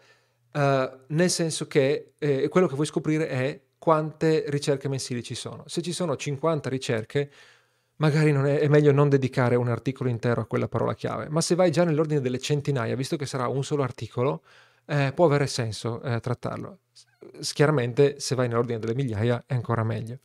eh, 0.53 0.90
nel 1.09 1.31
senso 1.31 1.66
che 1.66 2.14
eh, 2.18 2.49
quello 2.49 2.66
che 2.66 2.75
vuoi 2.75 2.87
scoprire 2.87 3.29
è 3.29 3.61
quante 3.79 4.45
ricerche 4.47 4.88
mensili 4.88 5.23
ci 5.23 5.35
sono. 5.35 5.64
Se 5.66 5.83
ci 5.83 5.92
sono 5.92 6.16
50 6.16 6.68
ricerche, 6.68 7.31
magari 8.03 8.33
è, 8.33 8.59
è, 8.59 8.69
meglio 8.69 8.91
non 8.91 9.09
dedicare 9.09 9.55
un 9.55 9.69
articolo 9.69 10.11
intero 10.11 10.41
a 10.41 10.47
quella 10.47 10.67
parola 10.67 10.95
chiave, 10.95 11.29
ma 11.29 11.41
se 11.41 11.55
vai 11.55 11.71
già 11.71 11.85
nell'ordine 11.85 12.21
delle 12.21 12.41
centinaia, 12.41 12.97
visto 12.97 13.17
che 13.17 13.27
sarà 13.27 13.47
un 13.47 13.62
solo 13.62 13.85
articolo, 13.85 14.43
eh, 14.87 15.12
può 15.15 15.27
avere 15.27 15.47
senso 15.47 16.03
eh, 16.03 16.19
trattarlo. 16.19 16.81
Chiaramente 17.41 18.19
se 18.19 18.35
vai 18.35 18.49
nell'ordine 18.49 18.81
delle 18.81 18.97
migliaia 18.97 19.45
è 19.47 19.55
ancora 19.55 19.85
meglio. 19.85 20.19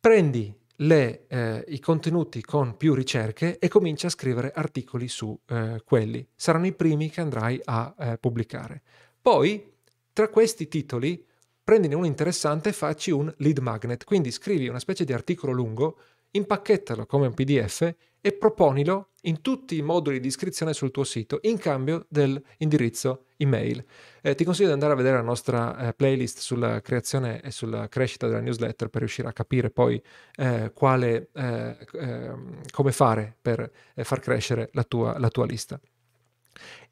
Prendi 0.00 0.58
le, 0.76 1.26
eh, 1.28 1.64
i 1.68 1.80
contenuti 1.80 2.40
con 2.40 2.78
più 2.78 2.94
ricerche 2.94 3.58
e 3.58 3.68
comincia 3.68 4.06
a 4.06 4.10
scrivere 4.10 4.50
articoli 4.50 5.06
su 5.06 5.38
eh, 5.46 5.82
quelli. 5.84 6.26
Saranno 6.34 6.66
i 6.66 6.72
primi 6.72 7.10
che 7.10 7.20
andrai 7.20 7.60
a 7.64 7.94
eh, 7.98 8.18
pubblicare. 8.18 8.80
Poi, 9.20 9.70
tra 10.14 10.28
questi 10.28 10.66
titoli, 10.66 11.22
prendine 11.62 11.94
uno 11.94 12.06
interessante 12.06 12.70
e 12.70 12.72
facci 12.72 13.10
un 13.10 13.32
lead 13.38 13.58
magnet, 13.58 14.04
quindi 14.04 14.30
scrivi 14.30 14.68
una 14.68 14.78
specie 14.78 15.04
di 15.04 15.12
articolo 15.12 15.52
lungo 15.52 15.98
impacchettalo 16.36 17.06
come 17.06 17.26
un 17.26 17.34
PDF 17.34 17.94
e 18.20 18.32
proponilo 18.32 19.10
in 19.22 19.40
tutti 19.40 19.76
i 19.76 19.82
moduli 19.82 20.18
di 20.18 20.28
iscrizione 20.28 20.72
sul 20.72 20.90
tuo 20.90 21.04
sito 21.04 21.38
in 21.42 21.58
cambio 21.58 22.06
dell'indirizzo 22.08 23.26
email. 23.36 23.84
Eh, 24.22 24.34
ti 24.34 24.44
consiglio 24.44 24.68
di 24.68 24.72
andare 24.72 24.92
a 24.94 24.96
vedere 24.96 25.16
la 25.16 25.22
nostra 25.22 25.76
eh, 25.76 25.94
playlist 25.94 26.38
sulla 26.38 26.80
creazione 26.80 27.40
e 27.42 27.50
sulla 27.50 27.88
crescita 27.88 28.26
della 28.26 28.40
newsletter 28.40 28.88
per 28.88 29.00
riuscire 29.00 29.28
a 29.28 29.32
capire 29.32 29.70
poi 29.70 30.02
eh, 30.36 30.72
quale, 30.74 31.28
eh, 31.34 31.76
ehm, 31.92 32.60
come 32.70 32.92
fare 32.92 33.36
per 33.40 33.70
eh, 33.94 34.04
far 34.04 34.20
crescere 34.20 34.70
la 34.72 34.84
tua, 34.84 35.18
la 35.18 35.28
tua 35.28 35.46
lista. 35.46 35.78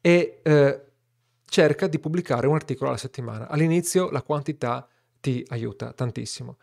E 0.01 0.39
eh, 0.43 0.81
cerca 1.45 1.87
di 1.87 1.99
pubblicare 1.99 2.47
un 2.47 2.55
articolo 2.55 2.89
alla 2.89 2.99
settimana. 2.99 3.47
All'inizio 3.47 4.09
la 4.11 4.21
quantità 4.21 4.87
ti 5.19 5.43
aiuta 5.49 5.93
tantissimo 5.93 6.57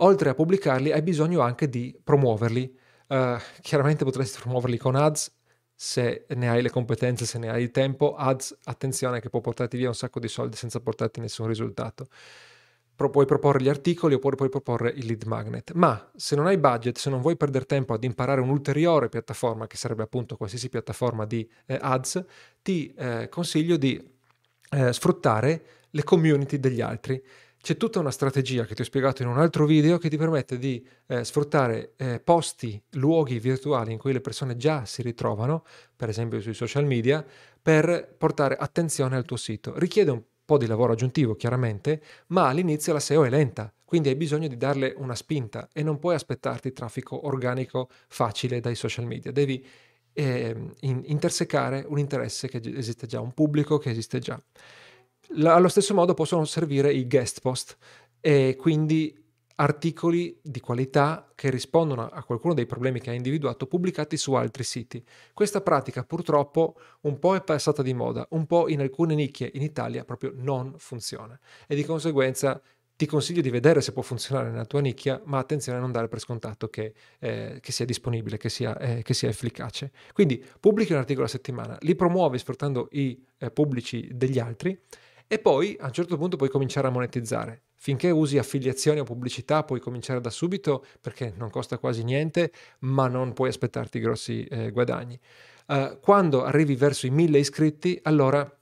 oltre 0.00 0.30
a 0.30 0.34
pubblicarli 0.34 0.92
hai 0.92 1.02
bisogno 1.02 1.40
anche 1.40 1.68
di 1.68 1.98
promuoverli. 2.02 2.76
Uh, 3.08 3.36
chiaramente 3.62 4.04
potresti 4.04 4.38
promuoverli 4.40 4.76
con 4.76 4.94
ads 4.94 5.32
se 5.80 6.26
ne 6.30 6.48
hai 6.48 6.60
le 6.60 6.70
competenze, 6.70 7.24
se 7.24 7.38
ne 7.38 7.50
hai 7.50 7.62
il 7.62 7.70
tempo. 7.70 8.16
Ads, 8.16 8.58
attenzione 8.64 9.20
che 9.20 9.30
può 9.30 9.40
portarti 9.40 9.76
via 9.76 9.86
un 9.86 9.94
sacco 9.94 10.18
di 10.18 10.26
soldi 10.26 10.56
senza 10.56 10.80
portarti 10.80 11.20
nessun 11.20 11.46
risultato. 11.46 12.08
Pro- 12.96 13.10
puoi 13.10 13.26
proporre 13.26 13.62
gli 13.62 13.68
articoli 13.68 14.14
oppure 14.14 14.34
puoi 14.34 14.48
proporre 14.48 14.90
il 14.90 15.06
lead 15.06 15.22
magnet. 15.22 15.70
Ma 15.74 16.10
se 16.16 16.34
non 16.34 16.48
hai 16.48 16.58
budget, 16.58 16.98
se 16.98 17.10
non 17.10 17.20
vuoi 17.20 17.36
perdere 17.36 17.64
tempo 17.64 17.94
ad 17.94 18.02
imparare 18.02 18.40
un'ulteriore 18.40 19.08
piattaforma, 19.08 19.68
che 19.68 19.76
sarebbe 19.76 20.02
appunto 20.02 20.36
qualsiasi 20.36 20.68
piattaforma 20.68 21.24
di 21.26 21.48
eh, 21.66 21.78
ads, 21.80 22.24
ti 22.60 22.92
eh, 22.94 23.28
consiglio 23.28 23.76
di 23.76 24.04
eh, 24.70 24.92
sfruttare 24.92 25.62
le 25.90 26.02
community 26.02 26.58
degli 26.58 26.80
altri. 26.80 27.22
C'è 27.60 27.76
tutta 27.76 27.98
una 27.98 28.12
strategia 28.12 28.64
che 28.64 28.74
ti 28.74 28.82
ho 28.82 28.84
spiegato 28.84 29.22
in 29.22 29.28
un 29.28 29.38
altro 29.38 29.66
video 29.66 29.98
che 29.98 30.08
ti 30.08 30.16
permette 30.16 30.58
di 30.58 30.84
eh, 31.06 31.24
sfruttare 31.24 31.92
eh, 31.96 32.20
posti, 32.20 32.80
luoghi 32.92 33.38
virtuali 33.40 33.92
in 33.92 33.98
cui 33.98 34.12
le 34.12 34.20
persone 34.20 34.56
già 34.56 34.84
si 34.84 35.02
ritrovano, 35.02 35.64
per 35.94 36.08
esempio 36.08 36.40
sui 36.40 36.54
social 36.54 36.86
media, 36.86 37.24
per 37.60 38.14
portare 38.16 38.56
attenzione 38.56 39.16
al 39.16 39.24
tuo 39.24 39.36
sito. 39.36 39.76
Richiede 39.76 40.12
un 40.12 40.22
po' 40.44 40.56
di 40.56 40.66
lavoro 40.66 40.92
aggiuntivo, 40.92 41.34
chiaramente, 41.34 42.00
ma 42.28 42.48
all'inizio 42.48 42.92
la 42.92 43.00
SEO 43.00 43.24
è 43.24 43.28
lenta, 43.28 43.70
quindi 43.84 44.08
hai 44.08 44.16
bisogno 44.16 44.48
di 44.48 44.56
darle 44.56 44.94
una 44.96 45.16
spinta 45.16 45.68
e 45.72 45.82
non 45.82 45.98
puoi 45.98 46.14
aspettarti 46.14 46.72
traffico 46.72 47.26
organico 47.26 47.90
facile 48.06 48.60
dai 48.60 48.76
social 48.76 49.04
media. 49.04 49.32
Devi 49.32 49.62
eh, 50.12 50.56
in- 50.80 51.02
intersecare 51.04 51.84
un 51.86 51.98
interesse 51.98 52.48
che 52.48 52.62
esiste 52.64 53.06
già, 53.06 53.20
un 53.20 53.34
pubblico 53.34 53.78
che 53.78 53.90
esiste 53.90 54.20
già 54.20 54.40
allo 55.44 55.68
stesso 55.68 55.94
modo 55.94 56.14
possono 56.14 56.44
servire 56.44 56.92
i 56.92 57.06
guest 57.06 57.40
post 57.40 57.76
e 58.20 58.56
quindi 58.58 59.14
articoli 59.60 60.38
di 60.40 60.60
qualità 60.60 61.32
che 61.34 61.50
rispondono 61.50 62.08
a 62.08 62.22
qualcuno 62.22 62.54
dei 62.54 62.66
problemi 62.66 63.00
che 63.00 63.10
hai 63.10 63.16
individuato 63.16 63.66
pubblicati 63.66 64.16
su 64.16 64.34
altri 64.34 64.62
siti. 64.62 65.04
Questa 65.34 65.60
pratica 65.60 66.04
purtroppo 66.04 66.76
un 67.02 67.18
po' 67.18 67.34
è 67.34 67.42
passata 67.42 67.82
di 67.82 67.92
moda, 67.92 68.26
un 68.30 68.46
po' 68.46 68.68
in 68.68 68.80
alcune 68.80 69.14
nicchie 69.14 69.50
in 69.54 69.62
Italia 69.62 70.04
proprio 70.04 70.32
non 70.34 70.74
funziona 70.78 71.38
e 71.66 71.74
di 71.74 71.84
conseguenza 71.84 72.60
ti 72.98 73.06
consiglio 73.06 73.42
di 73.42 73.50
vedere 73.50 73.80
se 73.80 73.92
può 73.92 74.02
funzionare 74.02 74.50
nella 74.50 74.64
tua 74.64 74.80
nicchia, 74.80 75.22
ma 75.24 75.38
attenzione 75.38 75.78
a 75.78 75.80
non 75.80 75.92
dare 75.92 76.08
per 76.08 76.18
scontato 76.18 76.68
che, 76.68 76.94
eh, 77.20 77.58
che 77.60 77.70
sia 77.70 77.84
disponibile, 77.84 78.38
che 78.38 78.48
sia, 78.48 78.76
eh, 78.76 79.02
che 79.02 79.14
sia, 79.14 79.28
efficace. 79.28 79.92
Quindi 80.12 80.44
pubblichi 80.58 80.92
un 80.92 80.98
articolo 80.98 81.26
a 81.26 81.28
settimana, 81.28 81.78
li 81.82 81.94
promuovi 81.94 82.38
sfruttando 82.38 82.88
i 82.92 83.24
eh, 83.38 83.52
pubblici 83.52 84.08
degli 84.12 84.40
altri 84.40 84.76
e 85.28 85.38
poi 85.38 85.76
a 85.78 85.86
un 85.86 85.92
certo 85.92 86.16
punto 86.16 86.36
puoi 86.36 86.48
cominciare 86.48 86.88
a 86.88 86.90
monetizzare. 86.90 87.62
Finché 87.74 88.10
usi 88.10 88.38
affiliazioni 88.38 88.98
o 88.98 89.04
pubblicità 89.04 89.62
puoi 89.62 89.78
cominciare 89.78 90.20
da 90.20 90.30
subito 90.30 90.84
perché 91.00 91.32
non 91.36 91.50
costa 91.50 91.78
quasi 91.78 92.02
niente, 92.02 92.50
ma 92.80 93.06
non 93.06 93.34
puoi 93.34 93.50
aspettarti 93.50 94.00
grossi 94.00 94.44
eh, 94.44 94.70
guadagni. 94.72 95.20
Uh, 95.66 96.00
quando 96.00 96.44
arrivi 96.44 96.74
verso 96.74 97.06
i 97.06 97.10
mille 97.10 97.38
iscritti, 97.38 98.00
allora 98.02 98.57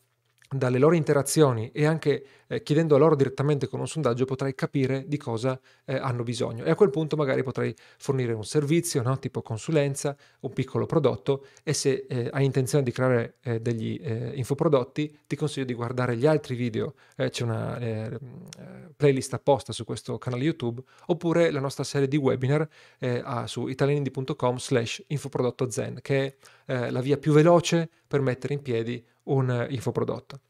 dalle 0.49 0.79
loro 0.79 0.95
interazioni 0.95 1.71
e 1.73 1.87
anche 1.87 2.25
eh, 2.47 2.63
chiedendo 2.63 2.95
a 2.95 2.99
loro 2.99 3.17
direttamente 3.17 3.67
con 3.67 3.81
un 3.81 3.89
sondaggio 3.89 4.25
potrai 4.25 4.55
capire 4.55 5.05
di 5.07 5.17
cosa 5.17 5.59
eh, 5.85 5.97
hanno 5.97 6.23
bisogno 6.23 6.65
e 6.65 6.71
a 6.71 6.75
quel 6.77 6.91
punto 6.91 7.17
magari 7.17 7.43
potrai 7.43 7.75
fornire 7.99 8.33
un 8.33 8.45
servizio 8.45 9.03
no? 9.03 9.19
tipo 9.19 9.43
consulenza, 9.43 10.17
un 10.41 10.53
piccolo 10.53 10.87
prodotto 10.87 11.47
e 11.65 11.73
se 11.73 12.07
eh, 12.09 12.29
hai 12.33 12.45
intenzione 12.45 12.85
di 12.85 12.93
creare 12.93 13.37
eh, 13.43 13.61
degli 13.61 13.99
eh, 14.01 14.33
infoprodotti 14.35 15.21
ti 15.27 15.37
consiglio 15.37 15.67
di 15.67 15.75
guardare 15.75 16.17
gli 16.17 16.27
altri 16.27 16.55
video, 16.55 16.95
eh, 17.17 17.31
c'è 17.31 17.43
una 17.43 17.65
playlist 18.97 19.35
apposta 19.35 19.73
su 19.73 19.85
questo 19.85 20.19
canale 20.19 20.45
YouTube 20.45 20.83
oppure 21.07 21.51
la 21.51 21.61
nostra 21.61 21.85
serie 21.85 22.09
di 22.09 22.17
webinar 22.17 22.67
a, 23.23 23.47
su 23.47 23.67
italianindi.com 23.67 24.57
slash 24.57 25.03
infoprodotto 25.09 25.71
zen 25.71 25.99
che 26.01 26.37
è 26.65 26.91
la 26.91 27.01
via 27.01 27.17
più 27.17 27.33
veloce 27.33 27.89
per 28.07 28.21
mettere 28.21 28.55
in 28.55 28.63
piedi 28.63 29.05
un 29.27 29.67
infoprodotto. 29.71 30.41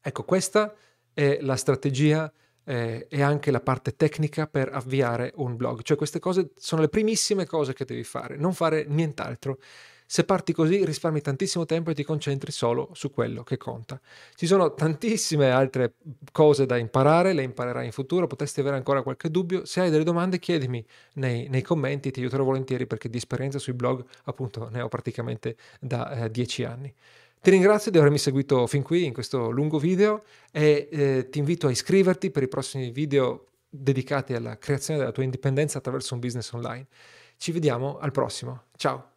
Ecco, 0.00 0.24
questa 0.24 0.74
è 1.12 1.38
la 1.40 1.56
strategia 1.56 2.32
eh, 2.64 3.06
e 3.08 3.22
anche 3.22 3.50
la 3.50 3.60
parte 3.60 3.96
tecnica 3.96 4.46
per 4.46 4.70
avviare 4.72 5.32
un 5.36 5.56
blog. 5.56 5.82
Cioè 5.82 5.96
queste 5.96 6.18
cose 6.18 6.50
sono 6.56 6.80
le 6.80 6.88
primissime 6.88 7.46
cose 7.46 7.72
che 7.72 7.84
devi 7.84 8.04
fare, 8.04 8.36
non 8.36 8.52
fare 8.52 8.84
nient'altro. 8.88 9.58
Se 10.04 10.24
parti 10.24 10.52
così 10.52 10.84
risparmi 10.84 11.22
tantissimo 11.22 11.64
tempo 11.64 11.90
e 11.90 11.94
ti 11.94 12.04
concentri 12.04 12.52
solo 12.52 12.90
su 12.92 13.10
quello 13.10 13.42
che 13.44 13.56
conta. 13.56 13.98
Ci 14.34 14.46
sono 14.46 14.74
tantissime 14.74 15.50
altre 15.50 15.94
cose 16.32 16.66
da 16.66 16.76
imparare, 16.76 17.32
le 17.32 17.42
imparerai 17.42 17.86
in 17.86 17.92
futuro, 17.92 18.26
potresti 18.26 18.60
avere 18.60 18.76
ancora 18.76 19.02
qualche 19.02 19.30
dubbio. 19.30 19.64
Se 19.64 19.80
hai 19.80 19.88
delle 19.88 20.04
domande 20.04 20.38
chiedimi 20.38 20.84
nei, 21.14 21.48
nei 21.48 21.62
commenti, 21.62 22.10
ti 22.10 22.20
aiuterò 22.20 22.44
volentieri 22.44 22.86
perché 22.86 23.08
di 23.08 23.16
esperienza 23.16 23.58
sui 23.58 23.72
blog 23.72 24.04
appunto 24.24 24.68
ne 24.68 24.82
ho 24.82 24.88
praticamente 24.88 25.56
da 25.80 26.24
eh, 26.24 26.30
dieci 26.30 26.62
anni. 26.64 26.94
Ti 27.42 27.50
ringrazio 27.50 27.90
di 27.90 27.98
avermi 27.98 28.18
seguito 28.18 28.68
fin 28.68 28.84
qui 28.84 29.04
in 29.04 29.12
questo 29.12 29.50
lungo 29.50 29.80
video 29.80 30.22
e 30.52 30.88
eh, 30.92 31.28
ti 31.28 31.40
invito 31.40 31.66
a 31.66 31.72
iscriverti 31.72 32.30
per 32.30 32.44
i 32.44 32.48
prossimi 32.48 32.92
video 32.92 33.48
dedicati 33.68 34.32
alla 34.32 34.58
creazione 34.58 35.00
della 35.00 35.10
tua 35.10 35.24
indipendenza 35.24 35.78
attraverso 35.78 36.14
un 36.14 36.20
business 36.20 36.52
online. 36.52 36.86
Ci 37.36 37.50
vediamo 37.50 37.98
al 37.98 38.12
prossimo. 38.12 38.66
Ciao! 38.76 39.11